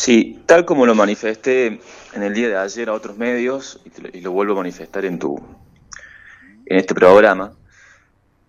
Sí, 0.00 0.40
tal 0.46 0.64
como 0.64 0.86
lo 0.86 0.94
manifesté 0.94 1.80
en 2.12 2.22
el 2.22 2.32
día 2.32 2.46
de 2.46 2.56
ayer 2.56 2.88
a 2.88 2.92
otros 2.92 3.16
medios, 3.16 3.80
y 4.12 4.20
lo 4.20 4.30
vuelvo 4.30 4.52
a 4.52 4.58
manifestar 4.58 5.04
en, 5.04 5.18
tu, 5.18 5.36
en 6.66 6.78
este 6.78 6.94
programa, 6.94 7.56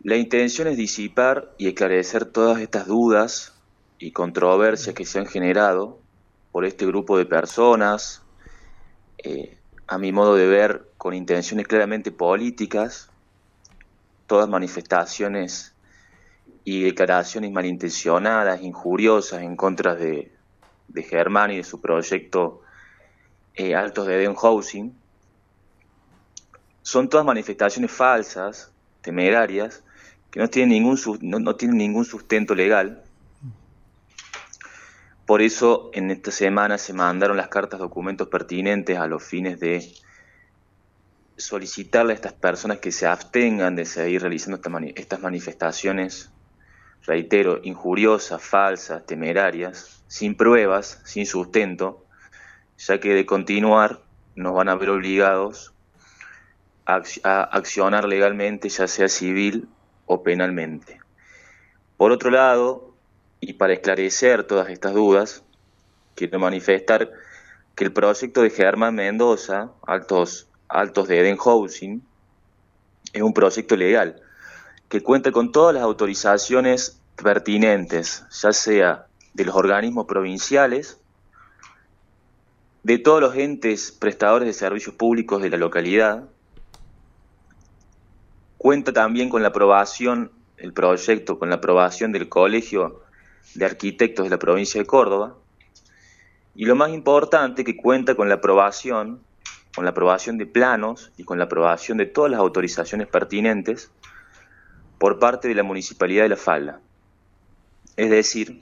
la 0.04 0.16
intención 0.16 0.68
es 0.68 0.78
disipar 0.78 1.52
y 1.58 1.68
esclarecer 1.68 2.26
todas 2.26 2.62
estas 2.62 2.86
dudas 2.86 3.56
y 3.98 4.12
controversias 4.12 4.94
que 4.94 5.06
se 5.06 5.18
han 5.18 5.26
generado 5.26 5.98
por 6.52 6.66
este 6.66 6.86
grupo 6.86 7.18
de 7.18 7.26
personas, 7.26 8.22
eh, 9.18 9.58
a 9.88 9.98
mi 9.98 10.12
modo 10.12 10.36
de 10.36 10.46
ver, 10.46 10.92
con 11.00 11.16
intenciones 11.16 11.66
claramente 11.66 12.12
políticas, 12.12 13.10
todas 14.28 14.48
manifestaciones 14.48 15.74
y 16.64 16.84
declaraciones 16.84 17.52
malintencionadas, 17.52 18.62
injuriosas 18.62 19.42
en 19.42 19.56
contra 19.56 19.96
de, 19.96 20.32
de 20.90 21.04
Germán 21.04 21.52
y 21.52 21.58
de 21.58 21.64
su 21.64 21.80
proyecto 21.80 22.62
eh, 23.56 23.76
Altos 23.76 24.08
de 24.08 24.16
Eden 24.22 24.36
Housing, 24.36 24.94
son 26.82 27.10
todas 27.10 27.26
manifestaciones 27.26 27.92
falsas, 27.92 28.72
temerarias, 29.02 29.84
que 30.32 30.40
no 30.40 30.50
tienen 30.50 30.70
ningún, 30.70 31.00
no 31.22 31.56
tienen 31.56 31.78
ningún 31.78 32.06
sustento 32.06 32.56
legal. 32.56 33.04
Por 35.26 35.42
eso 35.42 35.92
en 35.94 36.10
esta 36.10 36.32
semana 36.32 36.80
se 36.80 36.94
mandaron 36.94 37.38
las 37.38 37.50
cartas 37.50 37.80
documentos 37.80 38.30
pertinentes 38.30 38.98
a 38.98 39.06
los 39.06 39.24
fines 39.24 39.60
de 39.60 39.94
solicitarle 41.38 42.14
a 42.14 42.16
estas 42.16 42.34
personas 42.34 42.80
que 42.80 42.92
se 42.92 43.06
abstengan 43.06 43.76
de 43.76 43.86
seguir 43.86 44.22
realizando 44.22 44.60
estas 44.96 45.22
manifestaciones, 45.22 46.32
reitero, 47.06 47.60
injuriosas, 47.64 48.42
falsas, 48.42 49.06
temerarias, 49.06 50.04
sin 50.08 50.36
pruebas, 50.36 51.02
sin 51.06 51.26
sustento, 51.26 52.06
ya 52.78 53.00
que 53.00 53.14
de 53.14 53.26
continuar 53.26 54.00
nos 54.36 54.54
van 54.54 54.70
a 54.70 54.76
ver 54.76 54.90
obligados 54.90 55.74
a, 56.86 57.02
accionar 57.44 58.06
legalmente, 58.06 58.70
ya 58.70 58.88
sea 58.88 59.08
civil 59.08 59.68
o 60.06 60.24
penalmente. 60.24 61.00
Por 61.98 62.12
otro 62.12 62.32
lado, 62.32 62.94
y 63.42 63.54
para 63.54 63.74
esclarecer 63.74 64.44
todas 64.44 64.70
estas 64.70 64.94
dudas, 64.94 65.44
quiero 66.16 66.40
manifestar 66.40 67.12
que 67.76 67.84
el 67.84 67.94
proyecto 67.94 68.42
de 68.42 68.50
Germán 68.50 68.96
Mendoza, 68.96 69.72
Altos, 69.86 70.50
Altos 70.68 71.08
de 71.08 71.20
Eden 71.20 71.38
Housing, 71.38 72.02
es 73.14 73.22
un 73.22 73.34
proyecto 73.34 73.76
legal 73.76 74.22
que 74.90 75.02
cuenta 75.02 75.32
con 75.32 75.52
todas 75.52 75.76
las 75.76 75.84
autorizaciones 75.84 77.00
pertinentes, 77.16 78.26
ya 78.32 78.52
sea 78.52 79.06
de 79.34 79.46
los 79.46 79.56
organismos 79.56 80.08
provinciales, 80.08 81.00
de 82.82 82.98
todos 82.98 83.22
los 83.22 83.36
entes 83.36 83.92
prestadores 83.92 84.48
de 84.48 84.54
servicios 84.54 84.96
públicos 84.96 85.42
de 85.44 85.52
la 85.52 85.58
localidad, 85.58 86.24
cuenta 88.58 88.92
también 88.92 89.30
con 89.30 89.44
la 89.44 89.50
aprobación, 89.50 90.32
el 90.58 90.74
proyecto, 90.74 91.38
con 91.38 91.50
la 91.50 91.58
aprobación 91.58 92.12
del 92.12 92.28
Colegio 92.28 93.04
de 93.54 93.66
Arquitectos 93.66 94.26
de 94.26 94.32
la 94.32 94.40
provincia 94.40 94.82
de 94.82 94.88
Córdoba, 94.88 95.36
y 96.56 96.66
lo 96.66 96.76
más 96.76 96.90
importante, 96.90 97.64
que 97.64 97.78
cuenta 97.78 98.16
con 98.16 98.28
la 98.28 98.36
aprobación, 98.36 99.22
con 99.76 99.86
la 99.86 99.92
aprobación 99.92 100.40
de 100.40 100.48
planos 100.48 101.12
y 101.16 101.24
con 101.26 101.38
la 101.38 101.46
aprobación 101.46 102.00
de 102.00 102.08
todas 102.08 102.32
las 102.32 102.40
autorizaciones 102.40 103.08
pertinentes 103.08 103.92
por 105.00 105.18
parte 105.18 105.48
de 105.48 105.56
la 105.56 105.64
Municipalidad 105.64 106.24
de 106.24 106.30
La 106.30 106.36
Falda. 106.36 106.82
Es 107.96 108.10
decir, 108.10 108.62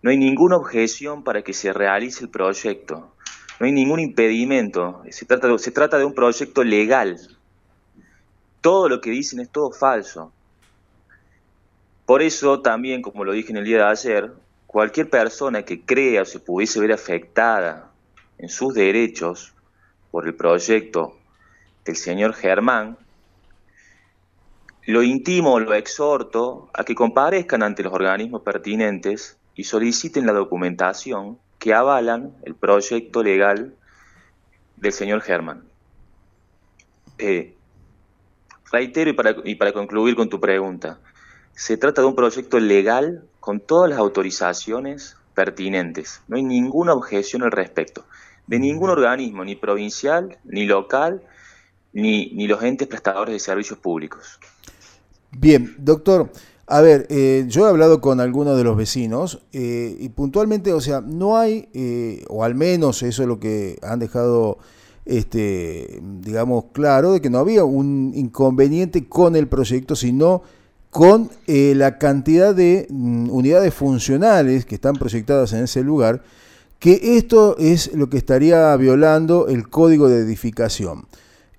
no 0.00 0.10
hay 0.10 0.16
ninguna 0.16 0.56
objeción 0.56 1.24
para 1.24 1.42
que 1.42 1.52
se 1.52 1.72
realice 1.72 2.24
el 2.24 2.30
proyecto, 2.30 3.12
no 3.60 3.66
hay 3.66 3.72
ningún 3.72 4.00
impedimento, 4.00 5.02
se 5.10 5.26
trata 5.26 5.48
de, 5.48 5.58
se 5.58 5.72
trata 5.72 5.98
de 5.98 6.04
un 6.04 6.14
proyecto 6.14 6.62
legal. 6.62 7.18
Todo 8.60 8.88
lo 8.88 9.00
que 9.00 9.10
dicen 9.10 9.40
es 9.40 9.50
todo 9.50 9.72
falso. 9.72 10.32
Por 12.06 12.22
eso 12.22 12.60
también, 12.60 13.02
como 13.02 13.24
lo 13.24 13.32
dije 13.32 13.50
en 13.50 13.58
el 13.58 13.64
día 13.64 13.78
de 13.78 13.90
ayer, 13.90 14.32
cualquier 14.66 15.10
persona 15.10 15.64
que 15.64 15.80
crea 15.80 16.22
o 16.22 16.24
se 16.24 16.38
pudiese 16.38 16.80
ver 16.80 16.92
afectada 16.92 17.90
en 18.38 18.48
sus 18.48 18.74
derechos 18.74 19.52
por 20.10 20.26
el 20.26 20.34
proyecto 20.34 21.16
del 21.84 21.96
señor 21.96 22.34
Germán, 22.34 22.96
lo 24.88 25.02
intimo, 25.02 25.60
lo 25.60 25.74
exhorto 25.74 26.70
a 26.72 26.82
que 26.82 26.94
comparezcan 26.94 27.62
ante 27.62 27.82
los 27.82 27.92
organismos 27.92 28.40
pertinentes 28.40 29.36
y 29.54 29.64
soliciten 29.64 30.24
la 30.24 30.32
documentación 30.32 31.38
que 31.58 31.74
avalan 31.74 32.32
el 32.44 32.54
proyecto 32.54 33.22
legal 33.22 33.74
del 34.76 34.92
señor 34.94 35.20
Germán. 35.20 35.64
Eh, 37.18 37.54
reitero 38.72 39.10
y 39.10 39.12
para, 39.12 39.36
y 39.44 39.56
para 39.56 39.74
concluir 39.74 40.16
con 40.16 40.30
tu 40.30 40.40
pregunta, 40.40 40.98
se 41.52 41.76
trata 41.76 42.00
de 42.00 42.08
un 42.08 42.16
proyecto 42.16 42.58
legal 42.58 43.24
con 43.40 43.60
todas 43.60 43.90
las 43.90 43.98
autorizaciones 43.98 45.18
pertinentes. 45.34 46.22
No 46.28 46.38
hay 46.38 46.44
ninguna 46.44 46.94
objeción 46.94 47.42
al 47.42 47.52
respecto, 47.52 48.06
de 48.46 48.58
ningún 48.58 48.88
organismo, 48.88 49.44
ni 49.44 49.54
provincial, 49.54 50.38
ni 50.44 50.64
local, 50.64 51.22
ni, 51.92 52.30
ni 52.32 52.46
los 52.46 52.62
entes 52.62 52.88
prestadores 52.88 53.34
de 53.34 53.38
servicios 53.38 53.78
públicos. 53.78 54.40
Bien, 55.30 55.74
doctor, 55.78 56.30
a 56.70 56.82
ver, 56.82 57.06
eh, 57.08 57.46
yo 57.48 57.66
he 57.66 57.70
hablado 57.70 58.00
con 58.02 58.20
algunos 58.20 58.56
de 58.56 58.62
los 58.62 58.76
vecinos 58.76 59.40
eh, 59.54 59.96
y 59.98 60.10
puntualmente, 60.10 60.74
o 60.74 60.80
sea, 60.82 61.00
no 61.00 61.38
hay, 61.38 61.68
eh, 61.72 62.24
o 62.28 62.44
al 62.44 62.54
menos 62.54 63.02
eso 63.02 63.22
es 63.22 63.28
lo 63.28 63.40
que 63.40 63.78
han 63.82 64.00
dejado, 64.00 64.58
este, 65.06 66.00
digamos, 66.20 66.66
claro, 66.72 67.12
de 67.12 67.22
que 67.22 67.30
no 67.30 67.38
había 67.38 67.64
un 67.64 68.12
inconveniente 68.14 69.08
con 69.08 69.34
el 69.34 69.48
proyecto, 69.48 69.96
sino 69.96 70.42
con 70.90 71.30
la 71.46 71.98
cantidad 71.98 72.54
de 72.54 72.86
mm, 72.90 73.30
unidades 73.30 73.72
funcionales 73.72 74.66
que 74.66 74.74
están 74.74 74.96
proyectadas 74.96 75.54
en 75.54 75.64
ese 75.64 75.82
lugar, 75.82 76.22
que 76.78 77.16
esto 77.16 77.56
es 77.58 77.94
lo 77.94 78.10
que 78.10 78.18
estaría 78.18 78.76
violando 78.76 79.48
el 79.48 79.68
código 79.70 80.08
de 80.08 80.18
edificación. 80.18 81.06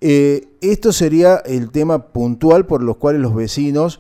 Esto 0.02 0.94
sería 0.94 1.38
el 1.38 1.72
tema 1.72 2.08
puntual 2.08 2.66
por 2.66 2.82
los 2.82 2.98
cuales 2.98 3.22
los 3.22 3.36
vecinos 3.36 4.00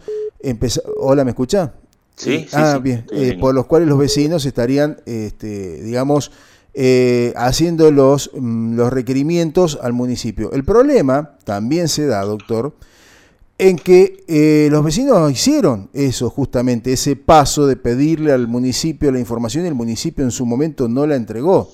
Hola, 0.98 1.24
¿me 1.26 1.32
escucha? 1.32 1.74
Sí, 2.16 2.40
sí, 2.40 2.48
ah, 2.54 2.80
bien. 2.82 3.06
Eh, 3.12 3.38
por 3.40 3.54
los 3.54 3.66
cuales 3.66 3.88
los 3.88 3.98
vecinos 3.98 4.46
estarían, 4.46 5.02
este, 5.06 5.82
digamos, 5.82 6.32
eh, 6.74 7.34
haciendo 7.36 7.92
los, 7.92 8.32
mm, 8.34 8.76
los 8.76 8.92
requerimientos 8.92 9.80
al 9.82 9.94
municipio. 9.94 10.52
El 10.52 10.64
problema 10.64 11.38
también 11.44 11.88
se 11.88 12.06
da, 12.06 12.22
doctor, 12.24 12.74
en 13.58 13.78
que 13.78 14.24
eh, 14.28 14.70
los 14.72 14.84
vecinos 14.84 15.32
hicieron 15.32 15.90
eso 15.94 16.30
justamente, 16.30 16.94
ese 16.94 17.16
paso 17.16 17.68
de 17.68 17.76
pedirle 17.76 18.32
al 18.32 18.48
municipio 18.48 19.12
la 19.12 19.20
información 19.20 19.66
y 19.66 19.68
el 19.68 19.76
municipio 19.76 20.24
en 20.24 20.32
su 20.32 20.46
momento 20.46 20.88
no 20.88 21.06
la 21.06 21.16
entregó. 21.16 21.70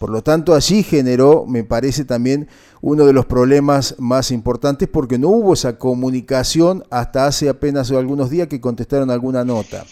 Por 0.00 0.08
lo 0.08 0.22
tanto, 0.22 0.54
allí 0.54 0.82
generó, 0.82 1.44
me 1.46 1.62
parece 1.62 2.06
también, 2.06 2.48
uno 2.80 3.04
de 3.04 3.12
los 3.12 3.26
problemas 3.26 3.96
más 3.98 4.30
importantes 4.30 4.88
porque 4.88 5.18
no 5.18 5.28
hubo 5.28 5.52
esa 5.52 5.76
comunicación 5.76 6.84
hasta 6.88 7.26
hace 7.26 7.50
apenas 7.50 7.90
algunos 7.90 8.30
días 8.30 8.48
que 8.48 8.62
contestaron 8.62 9.10
alguna 9.10 9.44
nota. 9.44 9.84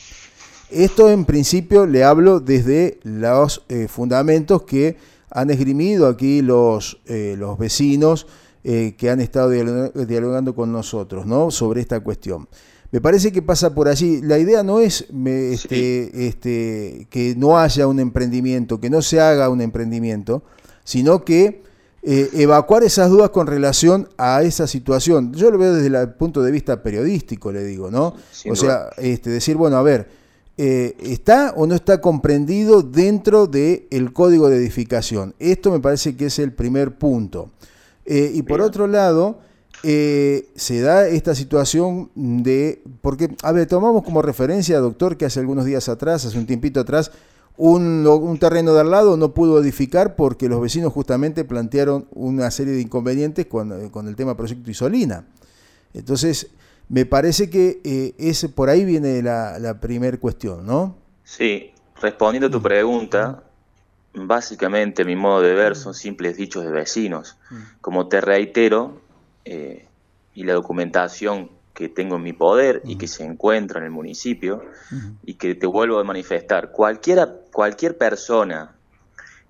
Esto 0.70 1.10
en 1.10 1.26
principio 1.26 1.84
le 1.84 2.04
hablo 2.04 2.40
desde 2.40 3.00
los 3.02 3.66
eh, 3.68 3.86
fundamentos 3.86 4.62
que 4.62 4.96
han 5.30 5.50
esgrimido 5.50 6.06
aquí 6.06 6.40
los, 6.40 7.02
eh, 7.04 7.34
los 7.36 7.58
vecinos 7.58 8.26
eh, 8.64 8.94
que 8.96 9.10
han 9.10 9.20
estado 9.20 9.50
dialogando 9.50 10.54
con 10.54 10.72
nosotros 10.72 11.26
¿no? 11.26 11.50
sobre 11.50 11.82
esta 11.82 12.00
cuestión. 12.00 12.48
Me 12.90 13.00
parece 13.00 13.32
que 13.32 13.42
pasa 13.42 13.74
por 13.74 13.88
allí. 13.88 14.22
La 14.22 14.38
idea 14.38 14.62
no 14.62 14.80
es 14.80 15.06
este, 15.10 16.26
este, 16.26 17.06
que 17.10 17.34
no 17.36 17.58
haya 17.58 17.86
un 17.86 18.00
emprendimiento, 18.00 18.80
que 18.80 18.88
no 18.88 19.02
se 19.02 19.20
haga 19.20 19.50
un 19.50 19.60
emprendimiento, 19.60 20.42
sino 20.84 21.24
que 21.24 21.62
eh, 22.02 22.30
evacuar 22.34 22.84
esas 22.84 23.10
dudas 23.10 23.30
con 23.30 23.46
relación 23.46 24.08
a 24.16 24.42
esa 24.42 24.66
situación. 24.66 25.34
Yo 25.34 25.50
lo 25.50 25.58
veo 25.58 25.74
desde 25.74 25.88
el 25.88 26.10
punto 26.14 26.42
de 26.42 26.50
vista 26.50 26.82
periodístico, 26.82 27.52
le 27.52 27.64
digo, 27.64 27.90
¿no? 27.90 28.14
o 28.48 28.56
sea, 28.56 28.88
este, 28.96 29.28
decir, 29.28 29.56
bueno, 29.56 29.76
a 29.76 29.82
ver, 29.82 30.08
eh, 30.56 30.96
¿está 31.00 31.52
o 31.56 31.66
no 31.66 31.74
está 31.74 32.00
comprendido 32.00 32.82
dentro 32.82 33.46
del 33.46 33.86
el 33.90 34.12
código 34.14 34.48
de 34.48 34.56
edificación? 34.56 35.34
Esto 35.38 35.70
me 35.70 35.80
parece 35.80 36.16
que 36.16 36.26
es 36.26 36.38
el 36.38 36.52
primer 36.52 36.96
punto. 36.96 37.50
Eh, 38.06 38.32
y 38.34 38.42
por 38.42 38.62
otro 38.62 38.86
lado, 38.86 39.40
eh, 39.82 40.48
se 40.56 40.80
da 40.80 41.06
esta 41.06 41.34
situación 41.34 42.10
de, 42.14 42.82
porque, 43.00 43.34
a 43.42 43.52
ver, 43.52 43.66
tomamos 43.66 44.02
como 44.02 44.22
referencia, 44.22 44.78
doctor, 44.78 45.16
que 45.16 45.24
hace 45.24 45.40
algunos 45.40 45.64
días 45.64 45.88
atrás, 45.88 46.24
hace 46.24 46.38
un 46.38 46.46
tiempito 46.46 46.80
atrás, 46.80 47.12
un, 47.56 48.38
terreno 48.40 48.72
de 48.72 48.80
al 48.80 48.90
lado 48.90 49.16
no 49.16 49.34
pudo 49.34 49.60
edificar 49.60 50.14
porque 50.14 50.48
los 50.48 50.60
vecinos 50.60 50.92
justamente 50.92 51.44
plantearon 51.44 52.06
una 52.12 52.50
serie 52.50 52.74
de 52.74 52.80
inconvenientes 52.80 53.46
con, 53.46 53.72
el 53.72 54.16
tema 54.16 54.36
proyecto 54.36 54.70
Isolina. 54.70 55.26
Entonces, 55.92 56.48
me 56.88 57.04
parece 57.04 57.50
que 57.50 57.80
eh, 57.84 58.14
ese, 58.18 58.48
por 58.48 58.70
ahí 58.70 58.84
viene 58.84 59.22
la, 59.22 59.58
la 59.58 59.80
primera 59.80 60.16
cuestión, 60.18 60.64
¿no? 60.64 60.96
Sí, 61.24 61.72
respondiendo 62.00 62.46
a 62.46 62.50
tu 62.50 62.62
pregunta, 62.62 63.42
básicamente, 64.14 65.04
mi 65.04 65.16
modo 65.16 65.42
de 65.42 65.54
ver, 65.54 65.76
son 65.76 65.94
simples 65.94 66.36
dichos 66.36 66.64
de 66.64 66.70
vecinos. 66.70 67.36
Mm. 67.50 67.56
Como 67.80 68.08
te 68.08 68.20
reitero, 68.20 69.00
eh, 69.50 69.86
y 70.34 70.44
la 70.44 70.52
documentación 70.52 71.48
que 71.72 71.88
tengo 71.88 72.16
en 72.16 72.22
mi 72.22 72.34
poder 72.34 72.82
y 72.84 72.96
que 72.96 73.06
se 73.06 73.24
encuentra 73.24 73.78
en 73.78 73.86
el 73.86 73.90
municipio, 73.90 74.62
y 75.24 75.34
que 75.34 75.54
te 75.54 75.66
vuelvo 75.66 75.98
a 75.98 76.04
manifestar, 76.04 76.70
cualquiera, 76.70 77.32
cualquier 77.52 77.96
persona 77.96 78.72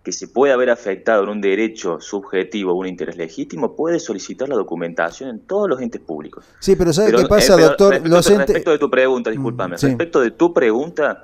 que 0.04 0.12
se 0.12 0.28
pueda 0.28 0.54
haber 0.54 0.70
afectado 0.70 1.24
en 1.24 1.30
un 1.30 1.40
derecho 1.40 2.00
subjetivo 2.00 2.72
o 2.72 2.76
un 2.76 2.86
interés 2.86 3.16
legítimo 3.16 3.74
puede 3.74 3.98
solicitar 3.98 4.48
la 4.48 4.54
documentación 4.54 5.30
en 5.30 5.40
todos 5.40 5.68
los 5.68 5.80
entes 5.80 6.00
públicos. 6.00 6.44
Sí, 6.60 6.76
pero 6.76 6.92
¿sabe 6.92 7.12
qué 7.12 7.26
pasa, 7.26 7.58
eh, 7.58 7.62
doctor? 7.62 8.00
Respecto, 8.00 8.70
de 8.70 8.78
tu 8.78 8.88
pregunta, 8.88 9.30
discúlpame, 9.30 9.76
respecto 9.76 10.20
de 10.20 10.30
tu 10.30 10.54
pregunta, 10.54 11.22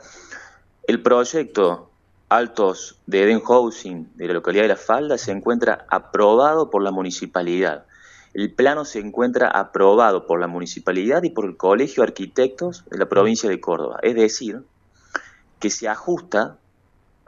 el 0.86 1.00
proyecto 1.00 1.90
Altos 2.28 2.98
de 3.06 3.22
Eden 3.22 3.40
Housing 3.40 4.08
de 4.16 4.26
la 4.26 4.34
localidad 4.34 4.64
de 4.64 4.68
La 4.68 4.76
Falda 4.76 5.16
se 5.16 5.30
encuentra 5.30 5.86
aprobado 5.88 6.70
por 6.70 6.82
la 6.82 6.90
municipalidad. 6.90 7.84
El 8.34 8.52
plano 8.52 8.84
se 8.84 8.98
encuentra 8.98 9.48
aprobado 9.48 10.26
por 10.26 10.40
la 10.40 10.48
municipalidad 10.48 11.22
y 11.22 11.30
por 11.30 11.44
el 11.44 11.56
Colegio 11.56 12.02
de 12.02 12.08
Arquitectos 12.08 12.84
de 12.90 12.98
la 12.98 13.08
provincia 13.08 13.48
de 13.48 13.60
Córdoba. 13.60 14.00
Es 14.02 14.16
decir, 14.16 14.62
que 15.60 15.70
se 15.70 15.88
ajusta 15.88 16.58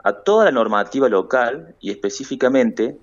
a 0.03 0.13
toda 0.13 0.45
la 0.45 0.51
normativa 0.51 1.07
local 1.07 1.75
y 1.79 1.91
específicamente 1.91 2.99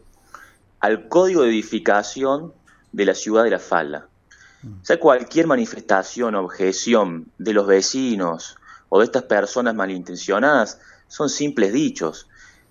al 0.81 1.09
código 1.09 1.43
de 1.43 1.49
edificación 1.49 2.53
de 2.93 3.07
la 3.07 3.15
ciudad 3.15 3.45
de 3.45 3.51
La 3.51 3.59
Falda. 3.59 4.09
O 4.65 4.85
sea, 4.85 5.01
cualquier 5.01 5.47
manifestación, 5.47 6.35
objeción 6.35 7.31
de 7.39 7.53
los 7.53 7.67
vecinos 7.67 8.57
o 8.91 8.99
de 8.99 9.07
estas 9.07 9.25
personas 9.25 9.75
malintencionadas 9.75 10.79
son 11.09 11.29
simples 11.29 11.73
dichos. 11.73 12.29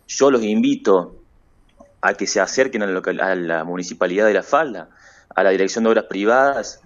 Yo 0.08 0.32
los 0.32 0.44
invito 0.44 1.16
a 2.02 2.14
que 2.14 2.28
se 2.28 2.40
acerquen 2.40 2.84
a 2.84 2.88
la, 2.88 3.00
a 3.00 3.36
la 3.36 3.64
municipalidad 3.64 4.26
de 4.26 4.34
La 4.34 4.44
Falda, 4.44 4.90
a 5.36 5.44
la 5.44 5.50
dirección 5.50 5.84
de 5.84 5.92
obras 5.92 6.06
privadas 6.10 6.82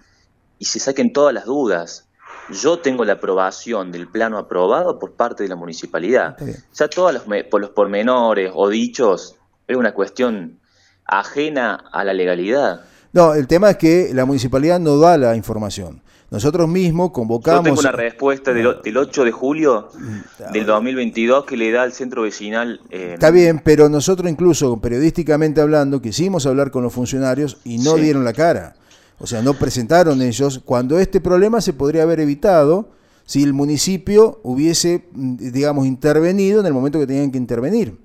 y 0.59 0.65
se 0.65 0.79
saquen 0.79 1.13
todas 1.13 1.33
las 1.33 1.45
dudas. 1.45 2.07
Yo 2.49 2.79
tengo 2.79 3.03
la 3.03 3.13
aprobación 3.13 3.91
del 3.91 4.07
plano 4.07 4.37
aprobado 4.37 4.99
por 4.99 5.13
parte 5.13 5.43
de 5.43 5.49
la 5.49 5.55
municipalidad. 5.55 6.37
Ya 6.73 6.87
todos 6.87 7.13
los, 7.13 7.23
por 7.49 7.61
los 7.61 7.71
pormenores 7.71 8.51
o 8.53 8.69
dichos 8.69 9.35
es 9.67 9.75
una 9.75 9.93
cuestión 9.93 10.59
ajena 11.05 11.83
a 11.91 12.03
la 12.03 12.13
legalidad. 12.13 12.81
No, 13.11 13.33
el 13.33 13.47
tema 13.47 13.71
es 13.71 13.77
que 13.77 14.11
la 14.13 14.25
municipalidad 14.25 14.79
no 14.79 14.97
da 14.97 15.17
la 15.17 15.35
información. 15.35 16.01
Nosotros 16.29 16.67
mismos 16.67 17.11
convocamos... 17.11 17.59
Yo 17.59 17.75
tengo 17.75 17.79
una 17.79 17.91
respuesta 17.91 18.53
del, 18.53 18.97
8 18.97 19.23
de 19.23 19.31
julio 19.31 19.89
mm, 19.97 20.51
del 20.51 20.65
2022 20.65 21.45
que 21.45 21.55
le 21.55 21.71
da 21.71 21.83
al 21.83 21.93
centro 21.93 22.23
vecinal... 22.23 22.81
Eh, 22.89 23.11
Está 23.13 23.31
bien, 23.31 23.61
pero 23.63 23.87
nosotros 23.87 24.29
incluso 24.29 24.81
periodísticamente 24.81 25.61
hablando 25.61 26.01
quisimos 26.01 26.45
hablar 26.45 26.71
con 26.71 26.83
los 26.83 26.91
funcionarios 26.91 27.57
y 27.63 27.77
no 27.77 27.95
dieron 27.95 28.25
la 28.25 28.33
cara. 28.33 28.75
O 29.19 29.25
sea, 29.25 29.41
no 29.41 29.53
presentaron 29.53 30.21
ellos 30.21 30.61
cuando 30.65 30.99
este 30.99 31.21
problema 31.21 31.61
se 31.61 31.73
podría 31.73 32.03
haber 32.03 32.19
evitado 32.19 32.89
si 33.25 33.43
el 33.43 33.53
municipio 33.53 34.39
hubiese, 34.43 35.05
mm, 35.13 35.51
digamos, 35.51 35.87
intervenido 35.87 36.59
en 36.59 36.65
el 36.65 36.73
momento 36.73 36.99
que 36.99 37.07
tenían 37.07 37.31
que 37.31 37.37
intervenir. 37.37 37.97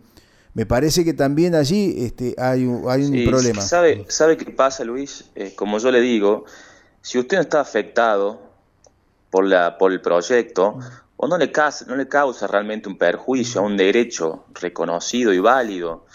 Me 0.55 0.67
parece 0.67 1.05
que 1.05 1.15
también 1.15 1.55
allí 1.55 1.95
este, 1.99 2.35
hay, 2.39 2.67
un, 2.67 2.85
hay 2.89 3.05
un 3.05 3.31
problema. 3.31 3.63
¿Sabe, 3.63 4.05
¿Sabe 4.09 4.37
qué 4.37 4.51
pasa, 4.53 4.85
Luis? 4.85 5.25
Eh, 5.35 5.55
como 5.57 5.79
yo 5.79 5.91
le 5.91 6.01
digo, 6.01 6.45
si 7.03 7.19
usted 7.19 7.37
no 7.37 7.43
está 7.43 7.61
afectado 7.61 8.41
por, 9.31 9.47
la, 9.47 9.77
por 9.77 9.93
el 9.93 10.01
proyecto, 10.01 10.79
o 11.17 11.29
no 11.29 11.37
le, 11.37 11.53
causa, 11.53 11.85
no 11.87 11.97
le 11.97 12.09
causa 12.09 12.47
realmente 12.47 12.89
un 12.89 12.97
perjuicio 12.97 13.61
a 13.61 13.65
un 13.65 13.77
derecho 13.77 14.45
reconocido 14.55 15.33
y 15.33 15.39
válido 15.39 16.07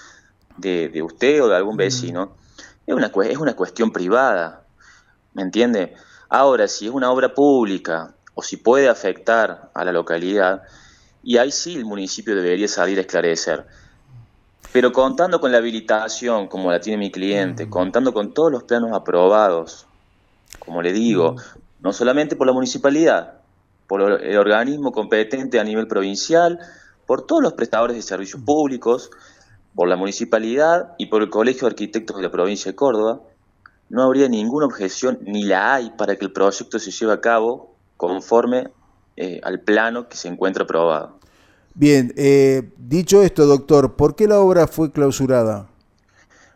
de, 0.58 0.90
de 0.90 1.02
usted 1.02 1.44
o 1.44 1.48
de 1.48 1.56
algún 1.56 1.78
vecino, 1.78 2.36
es 2.86 2.96
una, 2.96 3.12
es 3.26 3.38
una 3.38 3.56
cuestión 3.56 3.92
privada, 3.92 4.64
¿me 5.34 5.44
entiende? 5.44 5.94
Ahora, 6.30 6.68
si 6.68 6.88
es 6.88 6.92
una 6.92 7.12
obra 7.12 7.34
pública 7.34 8.14
o 8.34 8.42
si 8.42 8.58
puede 8.58 8.88
afectar 8.88 9.70
a 9.74 9.84
la 9.84 9.92
localidad, 9.92 10.64
y 11.24 11.38
ahí 11.38 11.52
sí 11.52 11.76
el 11.76 11.86
municipio 11.86 12.36
debería 12.36 12.68
salir 12.68 12.98
a 12.98 13.02
esclarecer. 13.02 13.66
Pero 14.72 14.92
contando 14.92 15.40
con 15.42 15.52
la 15.52 15.58
habilitación, 15.58 16.48
como 16.48 16.72
la 16.72 16.80
tiene 16.80 16.98
mi 16.98 17.12
cliente, 17.12 17.70
contando 17.70 18.14
con 18.14 18.34
todos 18.34 18.52
los 18.52 18.64
planos 18.64 18.92
aprobados, 18.94 19.87
como 20.60 20.82
le 20.82 20.94
digo, 20.94 21.34
mm. 21.34 21.38
no 21.82 21.94
solamente 21.94 22.36
por 22.36 22.48
la 22.48 22.54
municipalidad, 22.54 23.36
por 23.88 24.02
el 24.02 24.38
organismo 24.38 24.92
competente 24.92 25.60
a 25.60 25.64
nivel 25.64 25.88
provincial, 25.88 26.60
por 27.06 27.26
todos 27.26 27.42
los 27.42 27.54
prestadores 27.54 27.96
de 27.96 28.02
servicios 28.02 28.42
mm. 28.42 28.46
públicos, 28.46 29.10
por 29.76 29.88
la 29.88 29.96
municipalidad 29.96 30.94
y 30.98 31.06
por 31.06 31.22
el 31.22 31.30
Colegio 31.30 31.62
de 31.62 31.74
Arquitectos 31.74 32.18
de 32.18 32.24
la 32.24 32.32
provincia 32.32 32.72
de 32.72 32.76
Córdoba, 32.76 33.22
no 33.90 34.04
habría 34.04 34.28
ninguna 34.28 34.66
objeción, 34.66 35.20
ni 35.22 35.44
la 35.44 35.76
hay, 35.76 35.92
para 35.92 36.16
que 36.16 36.26
el 36.26 36.34
proyecto 36.34 36.80
se 36.80 36.92
lleve 36.92 37.14
a 37.14 37.22
cabo 37.22 37.76
conforme 37.96 38.70
eh, 39.16 39.40
al 39.44 39.62
plano 39.62 40.10
que 40.10 40.18
se 40.18 40.28
encuentra 40.28 40.64
aprobado. 40.64 41.18
Bien, 41.74 42.12
eh, 42.18 42.72
dicho 42.78 43.22
esto, 43.22 43.46
doctor, 43.46 43.96
¿por 43.96 44.16
qué 44.16 44.28
la 44.28 44.40
obra 44.40 44.68
fue 44.68 44.92
clausurada? 44.92 45.68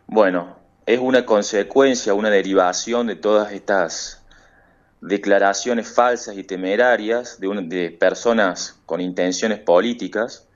Bueno, 0.08 0.56
es 0.86 0.98
una 0.98 1.24
consecuencia, 1.24 2.14
una 2.14 2.30
derivación 2.30 3.06
de 3.06 3.16
todas 3.16 3.52
estas 3.52 4.22
declaraciones 5.00 5.92
falsas 5.92 6.36
y 6.36 6.44
temerarias 6.44 7.40
de, 7.40 7.48
de 7.66 7.90
personas 7.90 8.80
con 8.86 9.00
intenciones 9.00 9.58
políticas 9.58 10.46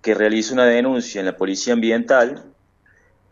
que 0.00 0.14
realizó 0.14 0.54
una 0.54 0.64
denuncia 0.64 1.20
en 1.20 1.26
la 1.26 1.36
Policía 1.36 1.74
Ambiental 1.74 2.42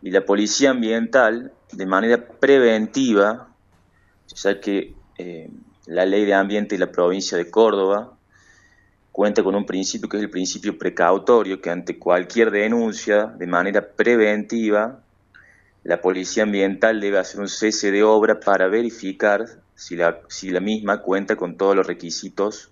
y 0.01 0.11
la 0.11 0.25
Policía 0.25 0.71
Ambiental 0.71 1.51
de 1.71 1.85
manera 1.85 2.27
preventiva, 2.27 3.49
ya 4.27 4.59
que 4.59 4.93
eh, 5.17 5.49
la 5.85 6.05
Ley 6.05 6.25
de 6.25 6.33
Ambiente 6.33 6.75
y 6.75 6.77
la 6.77 6.91
provincia 6.91 7.37
de 7.37 7.49
Córdoba 7.49 8.13
cuenta 9.11 9.43
con 9.43 9.55
un 9.55 9.65
principio 9.65 10.07
que 10.07 10.17
es 10.17 10.23
el 10.23 10.29
principio 10.29 10.77
precautorio, 10.77 11.61
que 11.61 11.69
ante 11.69 11.99
cualquier 11.99 12.49
denuncia 12.49 13.25
de 13.25 13.47
manera 13.47 13.85
preventiva 13.85 15.03
la 15.83 16.01
Policía 16.01 16.43
Ambiental 16.43 16.99
debe 16.99 17.17
hacer 17.17 17.39
un 17.39 17.47
cese 17.47 17.91
de 17.91 18.03
obra 18.03 18.39
para 18.39 18.67
verificar 18.67 19.45
si 19.75 19.95
la, 19.95 20.59
misma 20.59 21.01
cuenta 21.01 21.35
con 21.35 21.57
todos 21.57 21.75
los 21.75 21.87
requisitos 21.87 22.69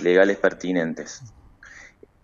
legales 0.00 0.38
pertinentes. 0.38 1.22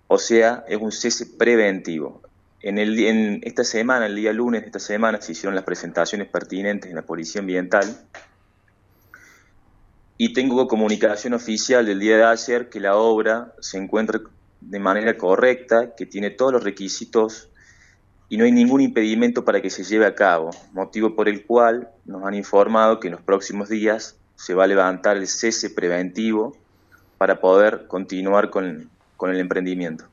O 0.08 0.18
sea, 0.18 0.64
es 0.66 0.78
un 0.80 0.92
cese 0.92 1.26
preventivo. 1.26 2.22
En, 2.60 2.78
el, 2.78 2.98
en 2.98 3.40
esta 3.42 3.64
semana, 3.64 4.06
el 4.06 4.16
día 4.16 4.32
lunes 4.32 4.62
de 4.62 4.68
esta 4.68 4.78
semana, 4.78 5.20
se 5.20 5.32
hicieron 5.32 5.54
las 5.54 5.64
presentaciones 5.64 6.28
pertinentes 6.28 6.88
en 6.88 6.96
la 6.96 7.02
Policía 7.02 7.42
Ambiental 7.42 7.84
y 10.16 10.32
tengo 10.32 10.66
comunicación 10.68 11.34
oficial 11.34 11.84
del 11.84 11.98
día 11.98 12.16
de 12.16 12.24
ayer 12.24 12.70
que 12.70 12.80
la 12.80 12.96
obra 12.96 13.52
se 13.60 13.76
encuentra 13.76 14.20
de 14.60 14.78
manera 14.78 15.18
correcta, 15.18 15.94
que 15.94 16.06
tiene 16.06 16.30
todos 16.30 16.52
los 16.52 16.64
requisitos 16.64 17.50
y 18.28 18.36
no 18.36 18.44
hay 18.44 18.52
ningún 18.52 18.80
impedimento 18.80 19.44
para 19.44 19.60
que 19.60 19.70
se 19.70 19.84
lleve 19.84 20.06
a 20.06 20.14
cabo, 20.14 20.50
motivo 20.72 21.14
por 21.14 21.28
el 21.28 21.44
cual 21.44 21.90
nos 22.04 22.24
han 22.24 22.34
informado 22.34 23.00
que 23.00 23.08
en 23.08 23.12
los 23.12 23.22
próximos 23.22 23.68
días 23.68 24.16
se 24.36 24.54
va 24.54 24.64
a 24.64 24.66
levantar 24.66 25.16
el 25.16 25.26
cese 25.28 25.70
preventivo 25.70 26.56
para 27.18 27.40
poder 27.40 27.86
continuar 27.86 28.50
con, 28.50 28.90
el 29.26 29.40
emprendimiento. 29.40 30.04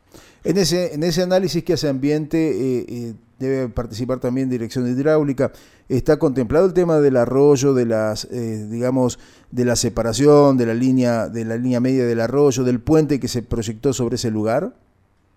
En 0.43 0.57
ese, 0.57 0.93
en 0.93 1.03
ese 1.03 1.21
análisis 1.21 1.63
que 1.63 1.73
hace 1.73 1.89
ambiente 1.89 2.37
eh, 2.37 2.85
eh, 2.87 3.13
debe 3.39 3.67
participar 3.67 4.19
también 4.19 4.49
dirección 4.49 4.87
hidráulica. 4.87 5.51
¿Está 5.89 6.17
contemplado 6.17 6.65
el 6.65 6.73
tema 6.73 6.99
del 6.99 7.17
arroyo, 7.17 7.73
de 7.73 7.85
las, 7.85 8.25
eh, 8.31 8.67
digamos, 8.69 9.19
de 9.51 9.65
la 9.65 9.75
separación, 9.75 10.57
de 10.57 10.65
la 10.65 10.73
línea, 10.73 11.27
de 11.27 11.43
la 11.43 11.57
línea 11.57 11.81
media 11.81 12.05
del 12.05 12.21
arroyo, 12.21 12.63
del 12.63 12.79
puente 12.79 13.19
que 13.19 13.27
se 13.27 13.41
proyectó 13.41 13.91
sobre 13.91 14.15
ese 14.15 14.31
lugar? 14.31 14.73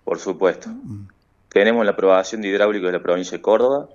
Por 0.05 0.21
supuesto. 0.21 0.69
Mm. 0.69 1.09
Tenemos 1.55 1.85
la 1.85 1.93
aprobación 1.93 2.43
de 2.43 2.49
hidráulico 2.49 2.87
de 2.87 2.93
la 2.95 3.01
provincia 3.01 3.39
de 3.39 3.41
Córdoba, 3.41 3.89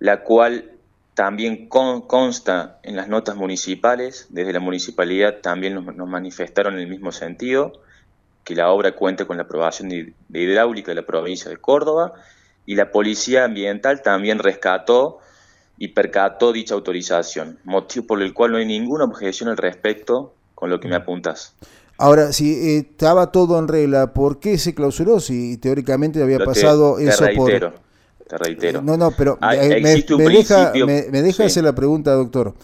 la 0.00 0.22
cual 0.22 0.72
también 1.14 1.66
consta 1.66 2.78
en 2.82 2.94
las 2.94 3.08
notas 3.08 3.36
municipales. 3.36 4.26
Desde 4.28 4.52
la 4.52 4.60
municipalidad 4.60 5.38
también 5.40 5.74
nos, 5.74 5.96
manifestaron 6.06 6.74
en 6.74 6.80
el 6.80 6.88
mismo 6.88 7.10
sentido, 7.10 7.72
que 8.44 8.54
la 8.54 8.70
obra 8.70 8.92
cuenta 8.92 9.24
con 9.24 9.38
la 9.38 9.44
aprobación 9.44 9.88
de, 9.88 10.12
hidráulica 10.28 10.90
de 10.90 10.96
la 10.96 11.06
provincia 11.06 11.50
de 11.50 11.56
Córdoba 11.56 12.12
y 12.66 12.74
la 12.74 12.90
Policía 12.90 13.44
Ambiental 13.44 14.02
también 14.02 14.38
rescató 14.38 15.20
y 15.78 15.88
percató 15.88 16.52
dicha 16.52 16.74
autorización, 16.74 17.58
motivo 17.64 18.06
por 18.06 18.20
el 18.22 18.34
cual 18.34 18.52
no 18.52 18.58
hay 18.58 18.66
ninguna 18.66 19.04
objeción 19.04 19.48
al 19.48 19.56
respecto 19.56 20.34
con 20.54 20.68
lo 20.68 20.80
que 20.80 20.88
me 20.88 20.96
apuntas. 20.96 21.54
Ahora, 22.00 22.32
si 22.32 22.52
eh, 22.52 22.78
estaba 22.78 23.32
todo 23.32 23.58
en 23.58 23.66
regla, 23.66 24.14
¿por 24.14 24.38
qué 24.38 24.56
se 24.56 24.72
clausuró? 24.72 25.18
Si 25.18 25.56
teóricamente 25.56 26.22
había 26.22 26.38
pasado 26.38 26.98
eso 26.98 27.26
por... 27.36 27.50
Te 28.28 28.36
reitero. 28.36 28.82
No, 28.82 28.96
no, 28.96 29.10
pero 29.10 29.38
eh, 29.52 29.80
me, 29.82 30.28
deja, 30.28 30.72
me, 30.74 31.22
deja 31.22 31.44
hacer 31.46 31.64
la 31.64 31.74
pregunta, 31.74 32.12
doctor. 32.12 32.54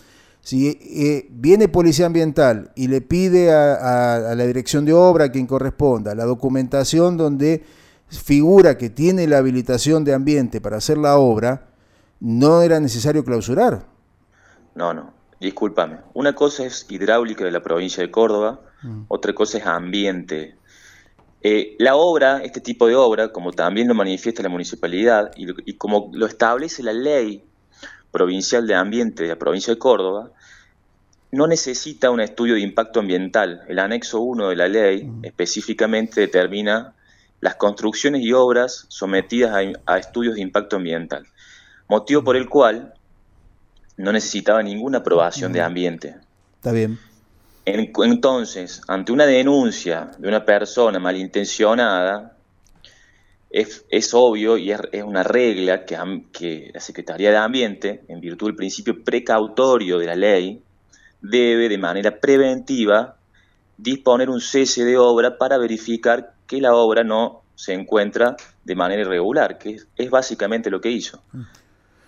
Si 0.42 0.68
eh, 0.68 1.26
viene 1.30 1.68
Policía 1.68 2.04
Ambiental 2.04 2.70
y 2.76 2.88
le 2.88 3.00
pide 3.00 3.50
a, 3.50 4.34
la 4.36 4.44
dirección 4.44 4.84
de 4.84 4.92
obra, 4.92 5.24
a 5.24 5.32
quien 5.32 5.46
corresponda, 5.46 6.14
la 6.14 6.26
documentación 6.26 7.16
donde 7.16 7.64
figura 8.08 8.76
que 8.76 8.90
tiene 8.90 9.26
la 9.26 9.38
habilitación 9.38 10.04
de 10.04 10.12
ambiente 10.12 10.60
para 10.60 10.76
hacer 10.76 10.98
la 10.98 11.16
obra, 11.16 11.68
no 12.20 12.60
era 12.60 12.78
necesario 12.78 13.24
clausurar. 13.24 13.86
No, 14.74 14.92
no, 14.92 15.14
discúlpame. 15.40 15.96
Una 16.12 16.34
cosa 16.34 16.66
es 16.66 16.86
hidráulica 16.90 17.42
de 17.44 17.50
la 17.50 17.62
provincia 17.62 18.02
de 18.02 18.10
Córdoba, 18.10 18.60
mm. 18.84 19.06
otra 19.08 19.32
cosa 19.32 19.58
es 19.58 19.66
ambiente. 19.66 20.54
Eh, 21.42 21.76
la 21.78 21.96
obra, 21.96 22.42
este 22.42 22.60
tipo 22.60 22.86
de 22.86 22.94
obra, 22.94 23.32
como 23.32 23.52
también 23.52 23.88
lo 23.88 23.94
manifiesta 23.94 24.42
la 24.42 24.48
municipalidad 24.48 25.32
y, 25.36 25.46
y 25.70 25.74
como 25.74 26.10
lo 26.12 26.26
establece 26.26 26.82
la 26.82 26.92
ley 26.92 27.44
provincial 28.10 28.66
de 28.66 28.74
ambiente 28.74 29.24
de 29.24 29.30
la 29.30 29.36
provincia 29.36 29.74
de 29.74 29.78
Córdoba, 29.78 30.30
no 31.34 31.48
necesita 31.48 32.10
un 32.10 32.20
estudio 32.20 32.54
de 32.54 32.60
impacto 32.60 33.00
ambiental. 33.00 33.62
El 33.66 33.80
anexo 33.80 34.20
1 34.20 34.50
de 34.50 34.56
la 34.56 34.68
ley 34.68 35.04
mm. 35.04 35.24
específicamente 35.24 36.20
determina 36.20 36.94
las 37.40 37.56
construcciones 37.56 38.22
y 38.22 38.32
obras 38.32 38.86
sometidas 38.88 39.54
a, 39.84 39.98
estudios 39.98 40.36
de 40.36 40.40
impacto 40.40 40.76
ambiental, 40.76 41.26
motivo 41.88 42.24
por 42.24 42.36
el 42.36 42.48
cual 42.48 42.94
no 43.96 44.12
necesitaba 44.12 44.62
ninguna 44.62 44.98
aprobación 44.98 45.52
de 45.52 45.60
mm. 45.60 45.64
ambiente. 45.64 46.16
Está 46.54 46.72
bien. 46.72 46.98
Entonces, 47.64 48.82
ante 48.88 49.12
una 49.12 49.26
denuncia 49.26 50.10
de 50.18 50.28
una 50.28 50.44
persona 50.44 50.98
malintencionada, 50.98 52.36
es, 53.50 54.12
obvio 54.12 54.58
y 54.58 54.72
es, 54.72 54.80
una 55.04 55.22
regla 55.22 55.84
que, 55.84 55.96
que 56.32 56.70
la 56.74 56.80
Secretaría 56.80 57.30
de 57.30 57.36
Ambiente, 57.36 58.02
en 58.08 58.20
virtud 58.20 58.48
del 58.48 58.56
principio 58.56 59.02
precautorio 59.04 59.98
de 59.98 60.06
la 60.06 60.16
ley, 60.16 60.60
debe 61.20 61.68
de 61.68 61.78
manera 61.78 62.18
preventiva 62.18 63.16
disponer 63.78 64.28
un 64.28 64.40
cese 64.40 64.84
de 64.84 64.98
obra 64.98 65.38
para 65.38 65.56
verificar 65.56 66.34
que 66.46 66.60
la 66.60 66.74
obra 66.74 67.04
no 67.04 67.42
se 67.54 67.72
encuentra 67.72 68.36
de 68.64 68.74
manera 68.74 69.02
irregular, 69.02 69.58
que 69.58 69.78
es, 69.96 70.10
básicamente 70.10 70.70
lo 70.70 70.80
que 70.80 70.90
hizo. 70.90 71.22
Mm. 71.32 71.42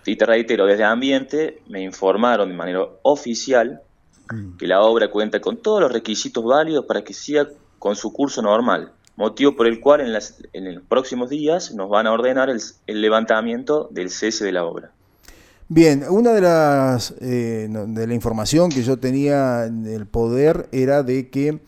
Y 0.05 0.15
te 0.15 0.25
reitero, 0.25 0.65
desde 0.65 0.83
Ambiente 0.83 1.61
me 1.67 1.81
informaron 1.81 2.49
de 2.49 2.55
manera 2.55 2.81
oficial 3.01 3.81
mm. 4.31 4.57
que 4.57 4.67
la 4.67 4.81
obra 4.81 5.09
cuenta 5.09 5.39
con 5.39 5.57
todos 5.57 5.81
los 5.81 5.91
requisitos 5.91 6.43
válidos 6.43 6.85
para 6.85 7.03
que 7.03 7.13
siga 7.13 7.47
con 7.79 7.95
su 7.95 8.11
curso 8.13 8.41
normal, 8.41 8.91
motivo 9.15 9.55
por 9.55 9.67
el 9.67 9.79
cual 9.79 10.01
en, 10.01 10.13
las, 10.13 10.43
en 10.53 10.75
los 10.75 10.83
próximos 10.83 11.29
días 11.29 11.73
nos 11.73 11.89
van 11.89 12.07
a 12.07 12.11
ordenar 12.11 12.49
el 12.49 13.01
levantamiento 13.01 13.87
del 13.91 14.09
cese 14.09 14.45
de 14.45 14.51
la 14.51 14.65
obra. 14.65 14.91
Bien, 15.69 16.05
una 16.09 16.31
de 16.31 16.39
las 16.39 17.13
eh, 17.19 17.67
de 17.69 18.07
la 18.07 18.13
información 18.13 18.69
que 18.69 18.83
yo 18.83 18.97
tenía 18.97 19.65
en 19.65 19.85
el 19.85 20.05
poder 20.05 20.69
era 20.71 21.03
de 21.03 21.29
que 21.29 21.59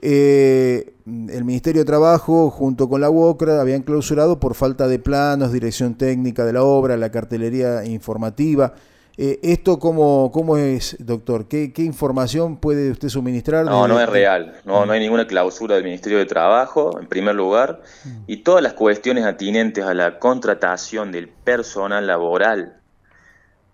eh, 0.00 0.94
el 1.06 1.44
Ministerio 1.44 1.80
de 1.80 1.84
Trabajo 1.84 2.50
junto 2.50 2.88
con 2.88 3.00
la 3.00 3.10
UOCRA 3.10 3.60
habían 3.60 3.82
clausurado 3.82 4.38
por 4.38 4.54
falta 4.54 4.86
de 4.86 5.00
planos, 5.00 5.50
dirección 5.50 5.96
técnica 5.96 6.44
de 6.44 6.52
la 6.52 6.62
obra, 6.62 6.96
la 6.96 7.10
cartelería 7.10 7.84
informativa. 7.84 8.74
Eh, 9.18 9.38
¿Esto 9.42 9.78
cómo, 9.78 10.30
cómo 10.32 10.56
es, 10.56 10.96
doctor? 10.98 11.46
¿Qué, 11.46 11.72
información 11.78 12.56
puede 12.56 12.90
usted 12.90 13.08
suministrar? 13.08 13.66
No, 13.66 13.86
no 13.86 14.00
es 14.00 14.08
real. 14.08 14.54
No, 14.64 14.86
no 14.86 14.92
hay 14.92 15.00
ninguna 15.00 15.26
clausura 15.26 15.74
del 15.74 15.84
Ministerio 15.84 16.18
de 16.18 16.26
Trabajo, 16.26 16.98
en 16.98 17.06
primer 17.06 17.34
lugar. 17.34 17.82
Mm. 18.04 18.22
Y 18.26 18.38
todas 18.38 18.62
las 18.62 18.72
cuestiones 18.72 19.24
atinentes 19.24 19.84
a 19.84 19.92
la 19.92 20.18
contratación 20.18 21.12
del 21.12 21.28
personal 21.28 22.06
laboral 22.06 22.78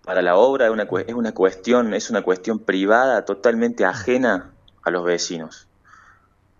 para 0.09 0.23
la 0.23 0.37
obra 0.37 0.65
es 0.65 0.71
una, 0.71 0.87
es 1.05 1.13
una 1.13 1.33
cuestión, 1.33 1.93
es 1.93 2.09
una 2.09 2.23
cuestión 2.23 2.57
privada 2.57 3.25
totalmente 3.25 3.85
ajena 3.85 4.51
a 4.83 4.89
los 4.89 5.05
vecinos. 5.05 5.67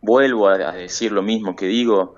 Vuelvo 0.02 0.48
a, 0.48 0.72
decir 0.74 1.12
lo 1.12 1.24
mismo 1.24 1.56
que 1.56 1.66
digo, 1.66 2.16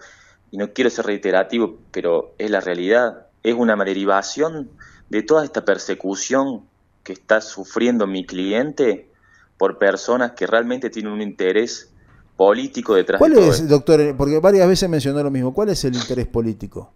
y 0.52 0.58
no 0.58 0.74
quiero 0.74 0.90
ser 0.90 1.06
reiterativo, 1.06 1.80
pero 1.92 2.34
es 2.38 2.52
la 2.52 2.60
realidad, 2.60 3.28
es 3.44 3.56
una 3.56 3.76
derivación 3.78 4.72
de 5.12 5.24
toda 5.24 5.44
esta 5.44 5.66
persecución 5.66 6.62
que 7.04 7.12
está 7.12 7.42
sufriendo 7.42 8.08
mi 8.08 8.26
cliente 8.26 9.10
por 9.58 9.78
personas 9.78 10.32
que 10.32 10.48
realmente 10.48 10.90
tienen 10.90 11.12
un 11.12 11.22
interés 11.22 11.90
político 12.38 12.96
detrás 12.96 13.20
¿Cuál 13.20 13.32
de 13.34 13.38
todo 13.42 13.52
es, 13.52 13.68
doctor? 13.68 14.16
Porque 14.16 14.40
varias 14.40 14.70
veces 14.70 14.90
mencionó 14.90 15.22
lo 15.22 15.30
mismo. 15.30 15.54
¿Cuál 15.54 15.68
es 15.68 15.84
el 15.84 15.96
interés 15.96 16.28
político? 16.28 16.94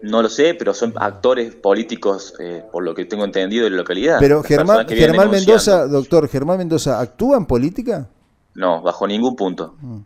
No 0.00 0.22
lo 0.22 0.28
sé, 0.28 0.54
pero 0.54 0.72
son 0.74 0.92
actores 0.94 1.56
políticos, 1.56 2.34
eh, 2.38 2.62
por 2.70 2.84
lo 2.84 2.94
que 2.94 3.04
tengo 3.04 3.24
entendido, 3.24 3.64
de 3.64 3.70
la 3.70 3.78
localidad. 3.78 4.18
Pero 4.20 4.44
Germán, 4.44 4.86
Germán 4.88 5.30
Mendoza, 5.30 5.88
doctor, 5.88 6.28
Germán 6.28 6.58
Mendoza, 6.58 7.00
¿actúa 7.00 7.36
en 7.36 7.46
política? 7.46 8.08
No, 8.54 8.80
bajo 8.80 9.08
ningún 9.08 9.34
punto. 9.34 9.74
Mm. 9.80 9.98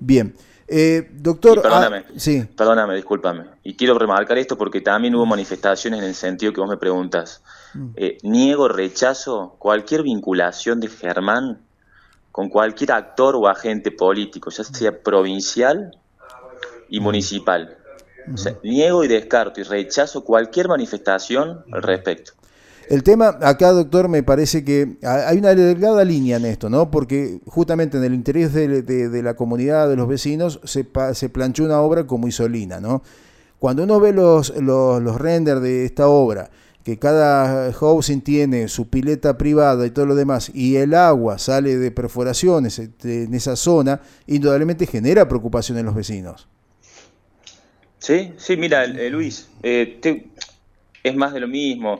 Bien. 0.00 0.34
Eh, 0.66 1.08
doctor. 1.12 1.60
perdóname, 1.60 2.04
ah, 2.08 2.12
sí. 2.16 2.44
perdóname, 2.56 2.94
discúlpame. 2.96 3.44
Y 3.62 3.74
quiero 3.74 3.98
remarcar 3.98 4.38
esto 4.38 4.56
porque 4.56 4.80
también 4.80 5.14
hubo 5.14 5.26
manifestaciones 5.26 6.00
en 6.00 6.06
el 6.06 6.14
sentido 6.14 6.52
que 6.52 6.60
vos 6.60 6.70
me 6.70 6.76
preguntas. 6.76 7.42
Mm. 7.74 7.88
Eh, 7.96 8.18
niego, 8.22 8.68
rechazo 8.68 9.56
cualquier 9.58 10.02
vinculación 10.02 10.80
de 10.80 10.88
Germán 10.88 11.60
con 12.32 12.48
cualquier 12.48 12.92
actor 12.92 13.36
o 13.36 13.46
agente 13.46 13.90
político, 13.90 14.50
ya 14.50 14.64
sea 14.64 14.98
provincial 15.02 15.96
y 16.88 17.00
mm. 17.00 17.02
municipal 17.02 17.78
niego 18.62 19.04
y 19.04 19.08
descarto 19.08 19.60
y 19.60 19.64
rechazo 19.64 20.24
cualquier 20.24 20.68
manifestación 20.68 21.64
al 21.72 21.82
respecto. 21.82 22.32
El 22.88 23.02
tema 23.02 23.38
acá, 23.40 23.70
doctor, 23.72 24.08
me 24.08 24.22
parece 24.22 24.64
que 24.64 24.96
hay 25.02 25.38
una 25.38 25.54
delgada 25.54 26.04
línea 26.04 26.36
en 26.36 26.44
esto, 26.44 26.68
¿no? 26.68 26.90
Porque 26.90 27.40
justamente 27.46 27.96
en 27.96 28.04
el 28.04 28.14
interés 28.14 28.52
de, 28.52 29.22
la 29.22 29.34
comunidad, 29.34 29.88
de 29.88 29.96
los 29.96 30.08
vecinos, 30.08 30.60
se, 30.64 30.86
se, 31.14 31.28
planchó 31.28 31.64
una 31.64 31.80
obra 31.80 32.06
como 32.06 32.28
Isolina, 32.28 32.80
¿no? 32.80 33.02
Cuando 33.58 33.84
uno 33.84 33.98
ve 33.98 34.12
los, 34.12 34.52
renders 35.18 35.62
de 35.62 35.86
esta 35.86 36.08
obra, 36.08 36.50
que 36.84 36.98
cada 36.98 37.72
housing 37.72 38.20
tiene 38.20 38.68
su 38.68 38.90
pileta 38.90 39.38
privada 39.38 39.86
y 39.86 39.90
todo 39.90 40.04
lo 40.04 40.14
demás, 40.14 40.50
y 40.52 40.76
el 40.76 40.92
agua 40.92 41.38
sale 41.38 41.78
de 41.78 41.90
perforaciones 41.90 42.78
este, 42.78 43.22
en 43.22 43.32
esa 43.32 43.56
zona, 43.56 44.02
indudablemente 44.26 44.86
genera 44.86 45.26
preocupación 45.26 45.78
en 45.78 45.86
los 45.86 45.94
vecinos. 45.94 46.46
Sí, 47.98 48.34
sí, 48.36 48.58
mira, 48.58 48.86
Luis, 48.86 49.48
eh, 49.62 49.98
es 51.02 51.16
más 51.16 51.32
de 51.32 51.40
lo 51.40 51.48
mismo. 51.48 51.98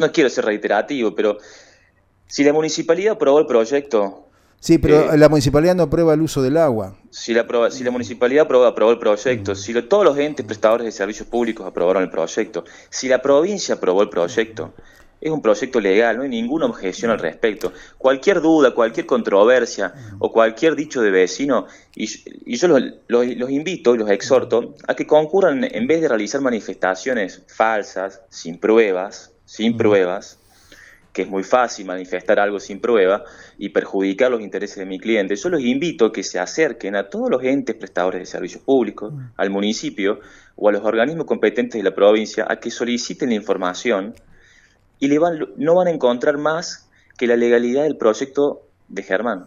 No 0.00 0.10
quiero 0.10 0.30
ser 0.30 0.46
reiterativo, 0.46 1.14
pero 1.14 1.38
si 2.26 2.42
la 2.42 2.52
municipalidad 2.52 3.12
aprobó 3.12 3.38
el 3.38 3.46
proyecto... 3.46 4.26
Sí, 4.58 4.78
pero 4.78 5.12
eh, 5.12 5.18
la 5.18 5.28
municipalidad 5.28 5.74
no 5.74 5.84
aprueba 5.84 6.14
el 6.14 6.22
uso 6.22 6.42
del 6.42 6.56
agua. 6.56 6.96
Si 7.10 7.32
la, 7.32 7.46
si 7.70 7.84
la 7.84 7.90
municipalidad 7.90 8.44
aprobó, 8.44 8.64
aprobó 8.64 8.90
el 8.92 8.98
proyecto, 8.98 9.54
si 9.54 9.74
todos 9.82 10.04
los 10.04 10.18
entes 10.18 10.44
prestadores 10.44 10.84
de 10.84 10.92
servicios 10.92 11.28
públicos 11.28 11.66
aprobaron 11.66 12.02
el 12.02 12.10
proyecto, 12.10 12.64
si 12.88 13.08
la 13.08 13.22
provincia 13.22 13.76
aprobó 13.76 14.02
el 14.02 14.08
proyecto, 14.08 14.74
es 15.20 15.30
un 15.30 15.42
proyecto 15.42 15.80
legal, 15.80 16.16
no 16.16 16.22
hay 16.22 16.28
ninguna 16.28 16.66
objeción 16.66 17.10
al 17.10 17.18
respecto. 17.18 17.72
Cualquier 17.98 18.40
duda, 18.40 18.72
cualquier 18.74 19.06
controversia 19.06 19.92
o 20.18 20.32
cualquier 20.32 20.74
dicho 20.76 21.02
de 21.02 21.10
vecino, 21.10 21.66
y, 21.94 22.06
yo 22.56 22.68
los, 23.08 23.50
invito 23.50 23.94
y 23.94 23.98
los 23.98 24.10
exhorto 24.10 24.74
a 24.88 24.94
que 24.94 25.06
concurran 25.06 25.64
en 25.70 25.86
vez 25.86 26.00
de 26.00 26.08
realizar 26.08 26.40
manifestaciones 26.40 27.42
falsas, 27.48 28.22
sin 28.30 28.58
pruebas, 28.58 29.32
sin 29.50 29.76
pruebas, 29.76 30.38
que 31.12 31.22
es 31.22 31.28
muy 31.28 31.42
fácil 31.42 31.84
manifestar 31.84 32.38
algo 32.38 32.60
sin 32.60 32.80
prueba 32.80 33.24
y 33.58 33.70
perjudicar 33.70 34.30
los 34.30 34.42
intereses 34.42 34.76
de 34.76 34.86
mi 34.86 35.00
cliente. 35.00 35.34
Yo 35.34 35.48
los 35.48 35.60
invito 35.60 36.06
a 36.06 36.12
que 36.12 36.22
se 36.22 36.38
acerquen 36.38 36.94
a 36.94 37.08
todos 37.08 37.28
los 37.28 37.42
entes 37.42 37.74
prestadores 37.74 38.20
de 38.20 38.26
servicios 38.26 38.62
públicos, 38.62 39.12
al 39.36 39.50
municipio 39.50 40.20
o 40.54 40.68
a 40.68 40.72
los 40.72 40.84
organismos 40.84 41.26
competentes 41.26 41.80
de 41.80 41.82
la 41.82 41.92
provincia 41.92 42.46
a 42.48 42.60
que 42.60 42.70
soliciten 42.70 43.30
la 43.30 43.34
información 43.34 44.14
y 45.00 45.08
le 45.08 45.18
van, 45.18 45.48
no 45.56 45.74
van 45.74 45.88
a 45.88 45.90
encontrar 45.90 46.38
más 46.38 46.88
que 47.18 47.26
la 47.26 47.34
legalidad 47.34 47.82
del 47.82 47.96
proyecto 47.96 48.62
de 48.86 49.02
Germán. 49.02 49.46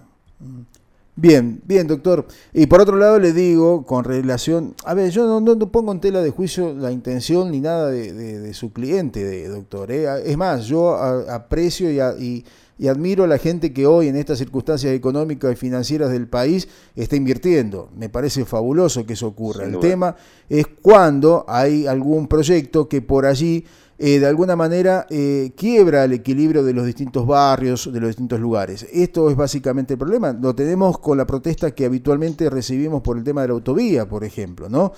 Bien, 1.15 1.61
bien, 1.65 1.85
doctor. 1.85 2.25
Y 2.53 2.65
por 2.65 2.81
otro 2.81 2.97
lado 2.97 3.19
le 3.19 3.33
digo, 3.33 3.85
con 3.85 4.03
relación, 4.03 4.73
a 4.83 4.95
ver, 4.95 5.11
yo 5.11 5.39
no, 5.39 5.71
pongo 5.71 5.91
en 5.91 5.99
tela 5.99 6.23
de 6.23 6.31
juicio 6.31 6.73
la 6.73 6.91
intención 6.91 7.51
ni 7.51 7.59
nada 7.59 7.91
de, 7.91 8.53
su 8.53 8.73
cliente, 8.73 9.23
de, 9.23 9.47
doctor. 9.47 9.91
¿eh? 9.91 10.07
Es 10.25 10.37
más, 10.37 10.65
yo 10.65 10.95
aprecio 10.95 11.91
y, 11.91 12.43
admiro 12.87 13.23
a 13.23 13.27
la 13.27 13.37
gente 13.37 13.71
que 13.71 13.85
hoy 13.85 14.07
en 14.07 14.17
estas 14.17 14.39
circunstancias 14.39 14.91
económicas 14.93 15.53
y 15.53 15.55
financieras 15.55 16.11
del 16.11 16.27
país 16.27 16.67
está 16.95 17.15
invirtiendo. 17.15 17.89
Me 17.95 18.09
parece 18.09 18.43
fabuloso 18.43 19.05
que 19.05 19.13
eso 19.13 19.27
ocurra. 19.27 19.65
El 19.65 19.79
tema 19.79 20.15
es 20.49 20.65
cuando 20.81 21.45
hay 21.47 21.85
algún 21.85 22.27
proyecto 22.27 22.89
que 22.89 23.01
por 23.01 23.27
allí 23.27 23.65
eh, 23.99 24.19
de 24.19 24.25
alguna 24.25 24.55
manera 24.55 25.05
eh, 25.09 25.51
quiebra 25.55 26.03
el 26.03 26.13
equilibrio 26.13 26.63
de 26.63 26.73
los 26.73 26.85
distintos 26.85 27.27
barrios, 27.27 27.91
de 27.93 27.99
los 27.99 28.09
distintos 28.09 28.39
lugares. 28.39 28.87
Esto 28.91 29.29
es 29.29 29.35
básicamente 29.35 29.93
el 29.93 29.99
problema. 29.99 30.33
Lo 30.33 30.55
tenemos 30.55 30.97
con 30.97 31.17
la 31.17 31.27
protesta 31.27 31.71
que 31.71 31.85
habitualmente 31.85 32.49
recibimos 32.49 33.01
por 33.03 33.17
el 33.17 33.23
tema 33.23 33.43
de 33.43 33.49
la 33.49 33.53
autovía, 33.53 34.09
por 34.09 34.23
ejemplo, 34.23 34.67
¿no? 34.67 34.93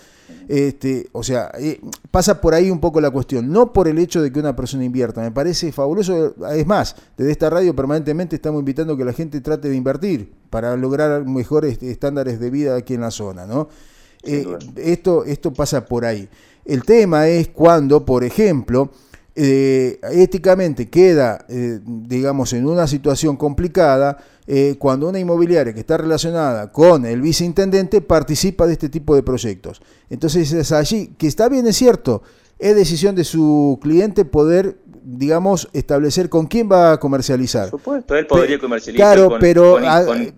Este, 0.48 1.10
o 1.12 1.24
sea, 1.24 1.52
eh, 1.60 1.82
pasa 2.10 2.40
por 2.40 2.54
ahí 2.54 2.72
un 2.72 2.80
poco 2.80 3.02
la 3.02 3.12
cuestión, 3.12 3.52
no 3.52 3.74
por 3.74 3.90
el 3.90 4.00
hecho 4.00 4.22
de 4.22 4.32
que 4.32 4.40
una 4.40 4.56
persona 4.56 4.86
invierta. 4.86 5.22
Me 5.22 5.32
parece 5.32 5.74
fabuloso. 5.74 6.34
Es 6.54 6.66
más, 6.66 6.96
desde 7.18 7.32
esta 7.32 7.50
radio 7.50 7.76
permanentemente 7.76 8.38
estamos 8.38 8.60
invitando 8.60 8.94
a 8.94 8.98
que 8.98 9.06
la 9.06 9.14
gente 9.14 9.42
trate 9.42 9.68
de 9.68 9.76
invertir 9.76 10.32
para 10.50 10.76
lograr 10.78 11.26
mejores 11.26 11.84
estándares 11.84 12.40
de 12.40 12.50
vida 12.50 12.78
aquí 12.78 12.94
en 12.94 13.02
la 13.02 13.12
zona, 13.12 13.46
¿no? 13.46 13.68
esto, 14.24 15.24
esto 15.24 15.54
pasa 15.54 15.86
por 15.86 16.04
ahí. 16.04 16.28
El 16.66 16.84
tema 16.84 17.28
es 17.28 17.50
cuando, 17.50 18.04
por 18.04 18.24
ejemplo, 18.24 18.92
eh, 19.36 20.00
éticamente 20.12 20.90
queda, 20.90 21.46
eh, 21.48 21.80
digamos, 21.86 22.54
en 22.54 22.66
una 22.66 22.88
situación 22.88 23.38
complicada 23.38 24.18
eh, 24.48 24.76
cuando 24.80 25.10
una 25.10 25.20
inmobiliaria 25.20 25.74
que 25.74 25.82
está 25.82 25.98
relacionada 25.98 26.72
con 26.72 27.06
el 27.06 27.22
viceintendente 27.22 28.02
participa 28.02 28.66
de 28.66 28.74
este 28.74 28.90
tipo 28.90 29.16
de 29.16 29.24
proyectos. 29.24 29.82
Entonces 30.10 30.52
es 30.54 30.72
allí, 30.72 31.14
que 31.18 31.28
está 31.28 31.50
bien, 31.50 31.68
es 31.68 31.76
cierto, 31.76 32.24
es 32.58 32.76
decisión 32.76 33.16
de 33.16 33.26
su 33.26 33.78
cliente 33.82 34.24
poder 34.24 34.78
digamos, 35.06 35.70
establecer 35.72 36.30
con 36.30 36.48
quién 36.48 36.70
va 36.70 36.94
a 36.94 37.00
comercializar. 37.00 37.70
Por 37.70 37.80
supuesto, 37.80 38.16
él 38.16 38.26
podría 38.26 38.58
comercializar 38.58 39.16
claro, 39.16 39.30
con, 39.30 39.40
pero, 39.40 39.78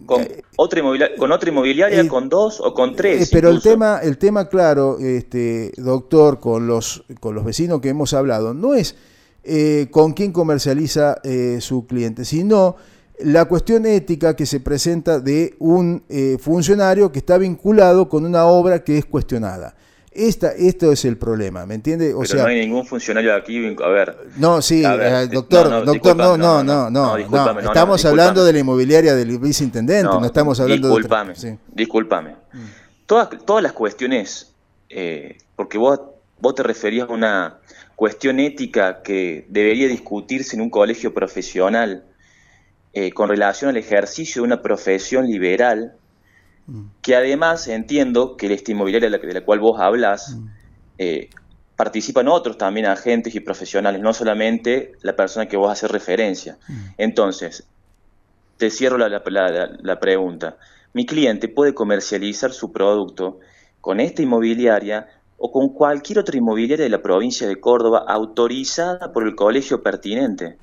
con, 0.06 0.28
otra 0.58 0.80
inmobiliaria, 0.80 1.16
con 1.16 1.32
otra 1.32 1.50
inmobiliaria, 1.50 2.08
con 2.08 2.28
dos 2.28 2.60
o 2.60 2.74
con 2.74 2.96
tres. 2.96 3.30
pero 3.32 3.50
el 3.50 3.62
tema, 3.62 4.00
el 4.04 4.18
tema, 4.18 4.50
claro, 4.50 5.00
este, 5.00 5.72
doctor, 5.78 6.40
con 6.40 6.68
los, 6.68 7.06
con 7.22 7.34
los 7.34 7.46
vecinos 7.46 7.80
que 7.80 7.90
hemos 7.90 8.14
hablado, 8.14 8.54
no 8.54 8.74
es 8.74 8.96
eh, 9.44 9.88
con 9.90 10.12
quién 10.12 10.34
comercializa 10.34 11.20
eh, 11.24 11.60
su 11.62 11.88
cliente, 11.88 12.26
sino 12.26 12.76
la 13.20 13.46
cuestión 13.46 13.86
ética 13.86 14.36
que 14.36 14.46
se 14.46 14.60
presenta 14.60 15.22
de 15.22 15.56
un 15.60 16.04
eh, 16.10 16.38
funcionario 16.40 17.12
que 17.12 17.20
está 17.20 17.38
vinculado 17.38 18.10
con 18.10 18.26
una 18.26 18.46
obra 18.46 18.84
que 18.84 18.98
es 18.98 19.06
cuestionada. 19.06 19.76
Esta, 20.18 20.52
esto 20.52 20.92
es 20.92 21.06
el 21.06 21.18
problema, 21.18 21.66
¿me 21.66 21.76
entiende? 21.76 22.14
O 22.14 22.22
Pero 22.22 22.42
no 22.42 22.48
hay 22.48 22.60
ningún 22.62 22.86
funcionario 22.86 23.36
aquí, 23.36 23.76
a 23.84 23.88
ver. 23.88 24.18
No, 24.38 24.62
sí, 24.62 24.84
eh, 24.84 25.28
doctor, 25.32 25.70
no, 25.70 25.82
doctor, 25.84 26.16
no, 26.16 26.36
no, 26.36 26.64
no, 26.64 26.90
no, 26.90 27.18
estamos 27.18 28.04
hablando 28.04 28.44
de 28.44 28.54
la 28.54 28.60
inmobiliaria 28.60 29.16
del 29.16 29.38
viceintendente, 29.38 30.04
no, 30.04 30.26
estamos 30.26 30.60
hablando 30.60 30.96
de... 30.98 31.36
Sí. 31.36 31.58
Discúlpame, 31.68 32.32
mm. 32.52 32.58
todas, 33.06 33.30
todas 33.46 33.62
las 33.62 33.74
cuestiones, 33.74 34.54
eh, 34.90 35.38
porque 35.56 35.78
vos, 35.78 36.02
vos 36.40 36.56
te 36.56 36.64
referías 36.64 37.08
a 37.10 37.14
una 37.14 37.60
cuestión 37.96 38.40
ética 38.40 39.02
que 39.04 39.46
debería 39.50 39.88
discutirse 39.88 40.56
en 40.56 40.62
un 40.62 40.70
colegio 40.70 41.14
profesional 41.14 42.04
eh, 42.94 43.12
con 43.12 43.30
relación 43.30 43.70
al 43.70 43.78
ejercicio 43.78 44.42
de 44.42 44.48
una 44.48 44.62
profesión 44.64 45.28
liberal, 45.28 45.94
que 47.02 47.16
además 47.16 47.68
entiendo 47.68 48.36
que 48.36 48.48
el 48.48 48.62
inmobiliaria 48.68 49.10
de 49.10 49.34
la, 49.34 49.42
cual 49.42 49.60
vos 49.60 49.80
hablas, 49.80 50.36
mm. 50.36 50.48
eh, 50.98 51.30
participan 51.78 52.28
otros 52.28 52.58
también 52.58 52.88
agentes 52.88 53.36
y 53.36 53.40
profesionales, 53.40 54.02
no 54.02 54.14
solamente 54.14 54.94
la 55.02 55.16
persona 55.16 55.48
que 55.48 55.56
vos 55.56 55.72
haces 55.72 55.90
referencia. 55.90 56.58
Mm. 56.68 56.74
Entonces, 56.98 57.66
te 58.58 58.70
cierro 58.70 58.98
la, 58.98 59.08
la, 59.10 60.00
pregunta. 60.00 60.58
Mi 60.94 61.06
cliente 61.06 61.48
puede 61.48 61.74
comercializar 61.74 62.52
su 62.52 62.72
producto 62.72 63.40
con 63.80 64.00
esta 64.00 64.24
inmobiliaria 64.24 65.08
o 65.38 65.52
con 65.52 65.70
cualquier 65.70 66.20
otra 66.20 66.38
inmobiliaria 66.38 66.84
de 66.84 66.90
la 66.90 67.02
provincia 67.04 67.48
de 67.48 67.60
Córdoba 67.60 68.04
autorizada 68.08 69.14
por 69.14 69.28
el 69.28 69.36
colegio 69.36 69.84
pertinente. 69.84 70.58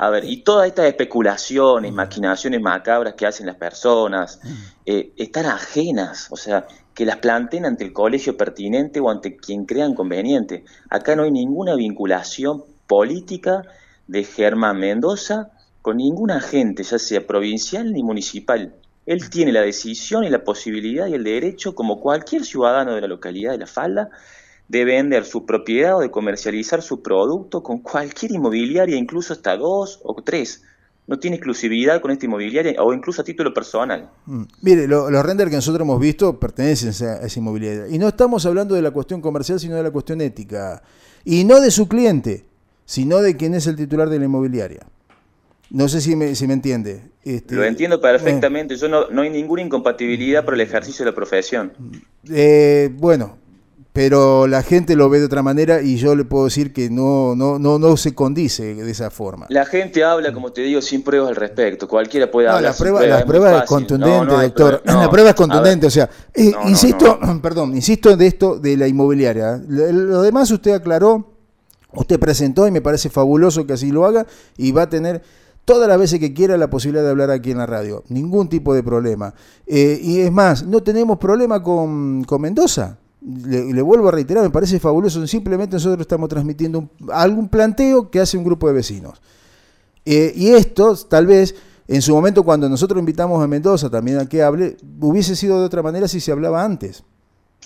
A 0.00 0.10
ver, 0.10 0.24
y 0.24 0.42
todas 0.42 0.68
estas 0.68 0.86
especulaciones, 0.86 1.92
maquinaciones 1.92 2.60
macabras 2.60 3.14
que 3.14 3.26
hacen 3.26 3.46
las 3.46 3.56
personas, 3.56 4.38
mm. 4.44 4.48
eh, 4.86 5.12
están 5.16 5.46
ajenas, 5.46 6.28
o 6.30 6.36
sea, 6.36 6.68
que 6.94 7.04
las 7.04 7.16
planteen 7.16 7.66
ante 7.66 7.84
el 7.84 7.92
colegio 7.92 8.36
pertinente 8.36 9.00
o 9.00 9.10
ante 9.10 9.36
quien 9.36 9.66
crean 9.66 9.94
conveniente. 9.94 10.64
Acá 10.88 11.16
no 11.16 11.24
hay 11.24 11.32
ninguna 11.32 11.74
vinculación 11.74 12.64
política 12.86 13.62
de 14.06 14.22
Germán 14.22 14.78
Mendoza 14.78 15.50
con 15.82 15.96
ningún 15.96 16.30
agente, 16.30 16.84
ya 16.84 16.98
sea 16.98 17.26
provincial 17.26 17.92
ni 17.92 18.02
municipal. 18.02 18.74
Él 19.04 19.30
tiene 19.30 19.52
la 19.52 19.62
decisión 19.62 20.22
y 20.22 20.30
la 20.30 20.44
posibilidad 20.44 21.08
y 21.08 21.14
el 21.14 21.24
derecho, 21.24 21.74
como 21.74 22.00
cualquier 22.00 22.44
ciudadano 22.44 22.94
de 22.94 23.00
la 23.00 23.06
localidad 23.08 23.52
de 23.52 23.58
La 23.58 23.66
Falda, 23.66 24.10
de 24.68 24.84
vender 24.84 25.24
su 25.24 25.46
propiedad 25.46 25.96
o 25.96 26.00
de 26.00 26.10
comercializar 26.10 26.82
su 26.82 27.02
producto 27.02 27.62
con 27.62 27.78
cualquier 27.78 28.32
inmobiliaria, 28.32 28.96
incluso 28.96 29.32
hasta 29.32 29.56
dos 29.56 30.00
o 30.04 30.14
tres. 30.22 30.62
No 31.06 31.18
tiene 31.18 31.36
exclusividad 31.36 32.02
con 32.02 32.10
esta 32.10 32.26
inmobiliaria 32.26 32.82
o 32.82 32.92
incluso 32.92 33.22
a 33.22 33.24
título 33.24 33.54
personal. 33.54 34.10
Mm. 34.26 34.42
Mire, 34.60 34.86
los 34.86 35.24
renders 35.24 35.48
que 35.48 35.56
nosotros 35.56 35.80
hemos 35.80 35.98
visto 35.98 36.38
pertenecen 36.38 36.88
a 37.08 37.24
esa 37.24 37.38
inmobiliaria. 37.38 37.88
Y 37.88 37.98
no 37.98 38.08
estamos 38.08 38.44
hablando 38.44 38.74
de 38.74 38.82
la 38.82 38.90
cuestión 38.90 39.22
comercial, 39.22 39.58
sino 39.58 39.76
de 39.76 39.82
la 39.82 39.90
cuestión 39.90 40.20
ética. 40.20 40.82
Y 41.24 41.44
no 41.44 41.60
de 41.62 41.70
su 41.70 41.88
cliente, 41.88 42.44
sino 42.84 43.22
de 43.22 43.36
quién 43.38 43.54
es 43.54 43.66
el 43.66 43.76
titular 43.76 44.10
de 44.10 44.18
la 44.18 44.26
inmobiliaria. 44.26 44.86
No 45.70 45.88
sé 45.88 46.02
si 46.02 46.14
me, 46.14 46.34
si 46.34 46.46
me 46.46 46.54
entiende. 46.54 47.10
Este, 47.24 47.54
Lo 47.54 47.64
entiendo 47.64 48.00
perfectamente. 48.00 48.76
Yo 48.76 48.88
no, 48.88 49.08
no 49.08 49.22
hay 49.22 49.30
ninguna 49.30 49.62
incompatibilidad 49.62 50.44
por 50.44 50.54
el 50.54 50.60
ejercicio 50.60 51.06
de 51.06 51.10
la 51.10 51.14
profesión. 51.14 51.72
Eh, 52.30 52.90
bueno, 52.94 53.38
pero 53.92 54.46
la 54.46 54.62
gente 54.62 54.94
lo 54.94 55.08
ve 55.08 55.18
de 55.18 55.26
otra 55.26 55.42
manera 55.42 55.82
y 55.82 55.96
yo 55.96 56.14
le 56.14 56.24
puedo 56.24 56.44
decir 56.44 56.72
que 56.72 56.88
no, 56.90 57.34
no, 57.34 57.58
no, 57.58 57.78
no 57.78 57.96
se 57.96 58.14
condice 58.14 58.74
de 58.74 58.90
esa 58.90 59.10
forma. 59.10 59.46
La 59.48 59.64
gente 59.64 60.04
habla, 60.04 60.32
como 60.32 60.52
te 60.52 60.60
digo, 60.60 60.80
sin 60.80 61.02
pruebas 61.02 61.30
al 61.30 61.36
respecto. 61.36 61.88
Cualquiera 61.88 62.30
puede 62.30 62.48
hablar. 62.48 62.62
La 62.62 62.74
prueba, 62.74 63.04
la 63.04 63.24
prueba 63.24 63.58
es 63.58 63.64
contundente, 63.64 64.34
doctor. 64.34 64.82
la 64.84 65.10
prueba 65.10 65.30
es 65.30 65.34
contundente. 65.34 65.86
o 65.86 65.90
sea, 65.90 66.08
eh, 66.34 66.52
insisto, 66.66 67.18
perdón, 67.42 67.74
insisto 67.74 68.16
de 68.16 68.26
esto 68.26 68.58
de 68.58 68.76
la 68.76 68.86
inmobiliaria. 68.86 69.60
Lo 69.66 70.22
demás 70.22 70.50
usted 70.50 70.72
aclaró, 70.74 71.32
usted 71.92 72.20
presentó 72.20 72.68
y 72.68 72.70
me 72.70 72.80
parece 72.80 73.10
fabuloso 73.10 73.66
que 73.66 73.72
así 73.72 73.90
lo 73.90 74.06
haga 74.06 74.26
y 74.56 74.70
va 74.70 74.82
a 74.82 74.88
tener 74.88 75.22
todas 75.64 75.88
las 75.88 75.98
veces 75.98 76.20
que 76.20 76.32
quiera 76.32 76.56
la 76.56 76.70
posibilidad 76.70 77.02
de 77.02 77.10
hablar 77.10 77.30
aquí 77.30 77.50
en 77.50 77.58
la 77.58 77.66
radio. 77.66 78.04
Ningún 78.10 78.48
tipo 78.48 78.74
de 78.74 78.82
problema. 78.82 79.34
Eh, 79.66 79.98
y 80.00 80.20
es 80.20 80.30
más, 80.30 80.64
no 80.64 80.82
tenemos 80.82 81.18
problema 81.18 81.62
con, 81.62 82.22
con 82.24 82.40
Mendoza 82.40 82.96
le, 83.28 83.82
vuelvo 83.82 84.08
a 84.08 84.12
reiterar, 84.12 84.42
me 84.42 84.50
parece 84.50 84.80
fabuloso. 84.80 85.26
Simplemente 85.26 85.76
nosotros 85.76 86.00
estamos 86.00 86.28
transmitiendo 86.28 86.88
algún 87.12 87.48
planteo 87.48 88.10
que 88.10 88.20
hace 88.20 88.38
un 88.38 88.44
grupo 88.44 88.68
de 88.68 88.74
vecinos. 88.74 89.20
Eh, 90.04 90.32
y 90.34 90.48
esto, 90.48 90.96
tal 90.96 91.26
vez, 91.26 91.54
en 91.86 92.00
su 92.00 92.14
momento, 92.14 92.42
cuando 92.42 92.68
nosotros 92.68 92.98
invitamos 92.98 93.42
a 93.42 93.46
Mendoza 93.46 93.90
también 93.90 94.18
a 94.18 94.26
que 94.26 94.42
hable, 94.42 94.76
hubiese 95.00 95.36
sido 95.36 95.60
de 95.60 95.66
otra 95.66 95.82
manera 95.82 96.08
si 96.08 96.20
se 96.20 96.32
hablaba 96.32 96.64
antes. 96.64 97.04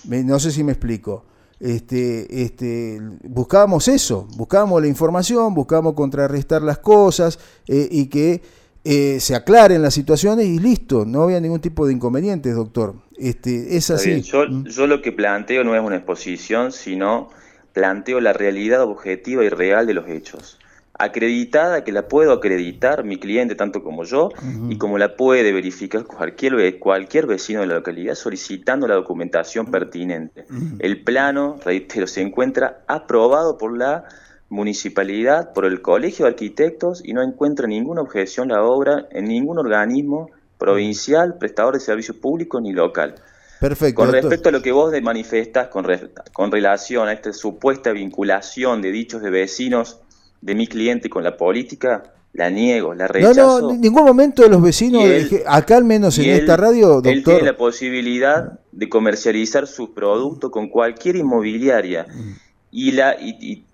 No 0.05 0.39
sé 0.39 0.51
si 0.51 0.63
me 0.63 0.73
explico. 0.73 1.23
Este, 1.59 2.43
este, 2.43 3.01
buscábamos 3.23 3.87
eso, 3.87 4.27
buscábamos 4.35 4.81
la 4.81 4.87
información, 4.89 5.53
buscábamos 5.53 5.93
contrarrestar 5.93 6.61
las 6.61 6.79
cosas 6.79 7.39
eh, 7.67 7.87
y 7.89 8.07
que 8.07 8.41
eh, 8.85 9.21
se 9.21 9.33
aclaren 9.35 9.81
las 9.81 9.93
situaciones 9.93 10.45
y 10.45 10.59
listo, 10.59 11.05
no 11.05 11.23
había 11.23 11.39
ningún 11.39 11.61
tipo 11.61 11.87
de 11.87 11.93
inconvenientes, 11.93 12.53
doctor. 12.53 12.95
Este, 13.17 13.77
es 13.77 13.89
así. 13.89 14.15
Mm. 14.33 14.65
Yo, 14.65 14.87
lo 14.87 15.01
que 15.01 15.13
planteo 15.13 15.63
no 15.63 15.73
es 15.73 15.81
una 15.81 15.95
exposición, 15.95 16.73
sino 16.73 17.29
planteo 17.71 18.19
la 18.19 18.33
realidad 18.33 18.81
objetiva 18.83 19.43
y 19.45 19.49
real 19.49 19.87
de 19.87 19.93
los 19.93 20.09
hechos. 20.09 20.59
Acreditada, 20.99 21.83
que 21.85 21.91
la 21.93 22.07
puedo 22.07 22.33
acreditar 22.33 23.03
mi 23.03 23.17
cliente 23.17 23.55
tanto 23.55 23.83
como 23.83 24.03
yo, 24.03 24.29
y 24.69 24.77
como 24.77 24.99
la 24.99 25.15
puede 25.15 25.51
verificar 25.51 26.05
cualquier, 26.05 26.77
cualquier 26.77 27.25
vecino 27.25 27.61
de 27.61 27.67
la 27.67 27.75
localidad 27.75 28.13
solicitando 28.13 28.87
la 28.87 28.95
documentación 28.95 29.71
pertinente. 29.71 30.45
El 30.79 31.03
plano, 31.03 31.57
reitero, 31.65 32.05
se 32.05 32.21
encuentra 32.21 32.83
aprobado 32.87 33.57
por 33.57 33.75
la 33.75 34.05
municipalidad, 34.53 35.51
por 35.51 35.65
el 35.65 35.81
Colegio 35.81 36.25
de 36.25 36.31
Arquitectos 36.31 37.01
y 37.03 37.13
no 37.13 37.23
encuentra 37.23 37.67
ninguna 37.67 38.01
objeción 38.01 38.49
la 38.49 38.63
obra 38.63 39.07
en 39.11 39.25
ningún 39.25 39.57
organismo 39.57 40.29
provincial, 40.59 41.37
prestador 41.39 41.73
de 41.73 41.79
servicios 41.79 42.17
públicos 42.17 42.61
ni 42.61 42.71
local. 42.71 43.15
Perfecto. 43.59 43.95
Con 43.95 44.11
respecto 44.11 44.49
a 44.49 44.51
lo 44.51 44.61
que 44.61 44.71
vos 44.71 44.93
manifestas 45.01 45.69
con, 45.69 45.87
con 46.31 46.51
relación 46.51 47.07
a 47.07 47.13
esta 47.13 47.33
supuesta 47.33 47.91
vinculación 47.91 48.81
de 48.81 48.91
dichos 48.91 49.21
de 49.21 49.31
vecinos 49.31 50.01
de 50.41 50.53
mi 50.53 50.67
cliente 50.67 51.09
con 51.09 51.23
la 51.23 51.35
política, 51.35 52.03
la 52.33 52.49
niego, 52.49 52.93
la 52.93 53.07
rechazo. 53.07 53.61
No, 53.61 53.61
no, 53.61 53.71
en 53.71 53.81
ningún 53.81 54.05
momento 54.05 54.43
de 54.43 54.49
los 54.49 54.61
vecinos, 54.61 55.03
acá 55.47 55.77
al 55.77 55.85
menos 55.85 56.19
en 56.19 56.29
esta 56.29 56.57
radio, 56.57 56.89
doctor. 56.89 57.11
Él 57.11 57.23
tiene 57.23 57.41
la 57.41 57.57
posibilidad 57.57 58.59
de 58.71 58.89
comercializar 58.89 59.65
su 59.65 59.93
producto 59.93 60.51
con 60.51 60.69
cualquier 60.69 61.15
inmobiliaria. 61.15 62.05
Mm. 62.07 62.31
Y, 62.71 62.91
la, 62.91 63.15
y, 63.19 63.65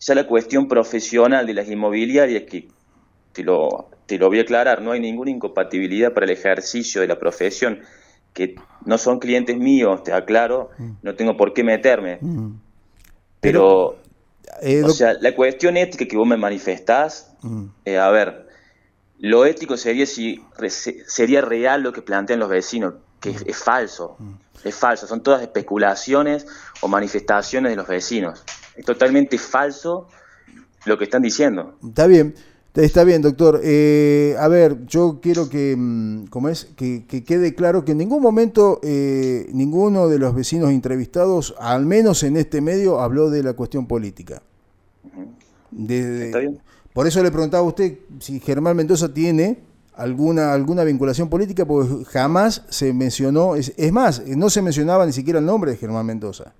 ya 0.00 0.14
la 0.14 0.26
cuestión 0.26 0.66
profesional 0.66 1.46
de 1.46 1.54
las 1.54 1.68
inmobiliarias, 1.68 2.44
que 2.44 2.68
te 3.32 3.44
lo, 3.44 3.90
te 4.06 4.18
lo 4.18 4.28
voy 4.28 4.38
a 4.38 4.42
aclarar, 4.42 4.80
no 4.80 4.92
hay 4.92 5.00
ninguna 5.00 5.30
incompatibilidad 5.30 6.12
para 6.12 6.24
el 6.24 6.32
ejercicio 6.32 7.00
de 7.02 7.06
la 7.06 7.18
profesión, 7.18 7.80
que 8.32 8.54
no 8.84 8.96
son 8.96 9.18
clientes 9.18 9.56
míos, 9.56 10.02
te 10.02 10.12
aclaro, 10.12 10.70
mm. 10.78 10.90
no 11.02 11.14
tengo 11.14 11.36
por 11.36 11.52
qué 11.52 11.62
meterme. 11.62 12.18
Mm. 12.20 12.54
Pero, 13.40 13.98
eh, 14.62 14.82
o 14.82 14.90
sea, 14.90 15.14
la 15.14 15.34
cuestión 15.34 15.76
ética 15.76 16.06
que 16.06 16.16
vos 16.16 16.26
me 16.26 16.36
manifestás, 16.36 17.32
mm. 17.42 17.64
eh, 17.84 17.98
a 17.98 18.08
ver, 18.10 18.48
lo 19.18 19.44
ético 19.44 19.76
sería 19.76 20.06
si 20.06 20.42
sería 21.06 21.42
real 21.42 21.82
lo 21.82 21.92
que 21.92 22.00
plantean 22.00 22.40
los 22.40 22.48
vecinos, 22.48 22.94
que 23.20 23.30
es 23.30 23.56
falso, 23.58 24.16
es 24.64 24.74
falso, 24.74 25.06
son 25.06 25.22
todas 25.22 25.42
especulaciones 25.42 26.46
o 26.80 26.88
manifestaciones 26.88 27.72
de 27.72 27.76
los 27.76 27.86
vecinos 27.86 28.42
es 28.76 28.84
totalmente 28.84 29.38
falso 29.38 30.08
lo 30.84 30.98
que 30.98 31.04
están 31.04 31.22
diciendo. 31.22 31.76
Está 31.86 32.06
bien. 32.06 32.34
Está 32.74 33.02
bien, 33.02 33.20
doctor. 33.20 33.60
Eh, 33.64 34.36
a 34.38 34.46
ver, 34.46 34.86
yo 34.86 35.18
quiero 35.20 35.48
que, 35.48 35.74
mm, 35.76 36.26
¿cómo 36.26 36.48
es? 36.48 36.68
Que, 36.76 37.04
quede 37.04 37.54
claro 37.54 37.84
que 37.84 37.92
en 37.92 37.98
ningún 37.98 38.22
momento 38.22 38.78
eh, 38.84 39.48
ninguno 39.52 40.08
de 40.08 40.20
los 40.20 40.34
vecinos 40.34 40.70
entrevistados, 40.70 41.54
al 41.58 41.84
menos 41.84 42.22
en 42.22 42.36
este 42.36 42.60
medio, 42.60 43.00
habló 43.00 43.28
de 43.28 43.42
la 43.42 43.54
cuestión 43.54 43.86
política. 43.86 44.42
¿Está 45.72 46.38
bien? 46.38 46.60
Por 46.92 47.06
eso 47.06 47.22
le 47.22 47.30
preguntaba 47.30 47.64
a 47.64 47.66
usted 47.66 47.98
si 48.20 48.38
Germán 48.38 48.76
Mendoza 48.76 49.12
tiene 49.12 49.58
alguna, 49.94 50.52
alguna 50.52 50.84
vinculación 50.84 51.28
política, 51.28 51.66
porque 51.66 52.04
jamás 52.04 52.64
se 52.68 52.92
mencionó, 52.92 53.56
es, 53.56 53.72
es 53.76 53.92
más, 53.92 54.24
no 54.26 54.48
se 54.48 54.62
mencionaba 54.62 55.06
ni 55.06 55.12
siquiera 55.12 55.40
el 55.40 55.46
nombre 55.46 55.72
de 55.72 55.76
Germán 55.76 56.06
Mendoza. 56.06 56.52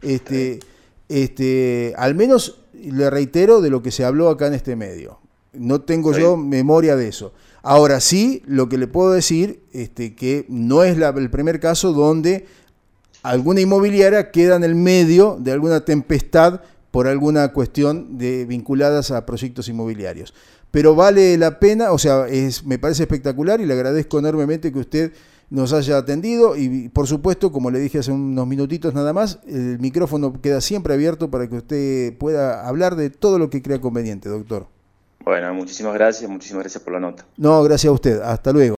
Este, 0.00 0.58
este, 1.08 1.94
al 1.96 2.14
menos 2.14 2.60
le 2.72 3.10
reitero 3.10 3.60
de 3.60 3.70
lo 3.70 3.82
que 3.82 3.90
se 3.90 4.04
habló 4.04 4.28
acá 4.28 4.46
en 4.46 4.54
este 4.54 4.76
medio. 4.76 5.18
No 5.52 5.82
tengo 5.82 6.16
yo 6.16 6.36
memoria 6.36 6.96
de 6.96 7.08
eso. 7.08 7.32
Ahora 7.62 8.00
sí, 8.00 8.42
lo 8.46 8.68
que 8.68 8.78
le 8.78 8.86
puedo 8.86 9.12
decir, 9.12 9.62
este, 9.72 10.14
que 10.14 10.46
no 10.48 10.82
es 10.82 10.96
el 10.96 11.30
primer 11.30 11.60
caso 11.60 11.92
donde 11.92 12.46
alguna 13.22 13.60
inmobiliaria 13.60 14.30
queda 14.30 14.56
en 14.56 14.64
el 14.64 14.74
medio 14.74 15.36
de 15.38 15.52
alguna 15.52 15.84
tempestad 15.84 16.62
por 16.90 17.06
alguna 17.06 17.52
cuestión 17.52 18.18
de, 18.18 18.44
vinculadas 18.46 19.10
a 19.10 19.24
proyectos 19.26 19.68
inmobiliarios. 19.68 20.34
Pero 20.70 20.94
vale 20.94 21.36
la 21.36 21.58
pena, 21.58 21.92
o 21.92 21.98
sea, 21.98 22.26
es, 22.28 22.64
me 22.64 22.78
parece 22.78 23.02
espectacular 23.02 23.60
y 23.60 23.66
le 23.66 23.74
agradezco 23.74 24.18
enormemente 24.18 24.72
que 24.72 24.78
usted 24.78 25.12
nos 25.52 25.74
haya 25.74 25.98
atendido 25.98 26.56
y 26.56 26.88
por 26.88 27.06
supuesto, 27.06 27.52
como 27.52 27.70
le 27.70 27.78
dije 27.78 27.98
hace 27.98 28.10
unos 28.10 28.46
minutitos 28.46 28.94
nada 28.94 29.12
más, 29.12 29.38
el 29.46 29.78
micrófono 29.78 30.40
queda 30.40 30.62
siempre 30.62 30.94
abierto 30.94 31.30
para 31.30 31.46
que 31.46 31.56
usted 31.56 32.16
pueda 32.16 32.66
hablar 32.66 32.96
de 32.96 33.10
todo 33.10 33.38
lo 33.38 33.50
que 33.50 33.60
crea 33.60 33.78
conveniente, 33.78 34.30
doctor. 34.30 34.66
Bueno, 35.22 35.52
muchísimas 35.52 35.92
gracias, 35.92 36.28
muchísimas 36.28 36.62
gracias 36.62 36.82
por 36.82 36.94
la 36.94 37.00
nota. 37.00 37.26
No, 37.36 37.62
gracias 37.62 37.90
a 37.90 37.92
usted. 37.92 38.20
Hasta 38.22 38.50
luego. 38.50 38.70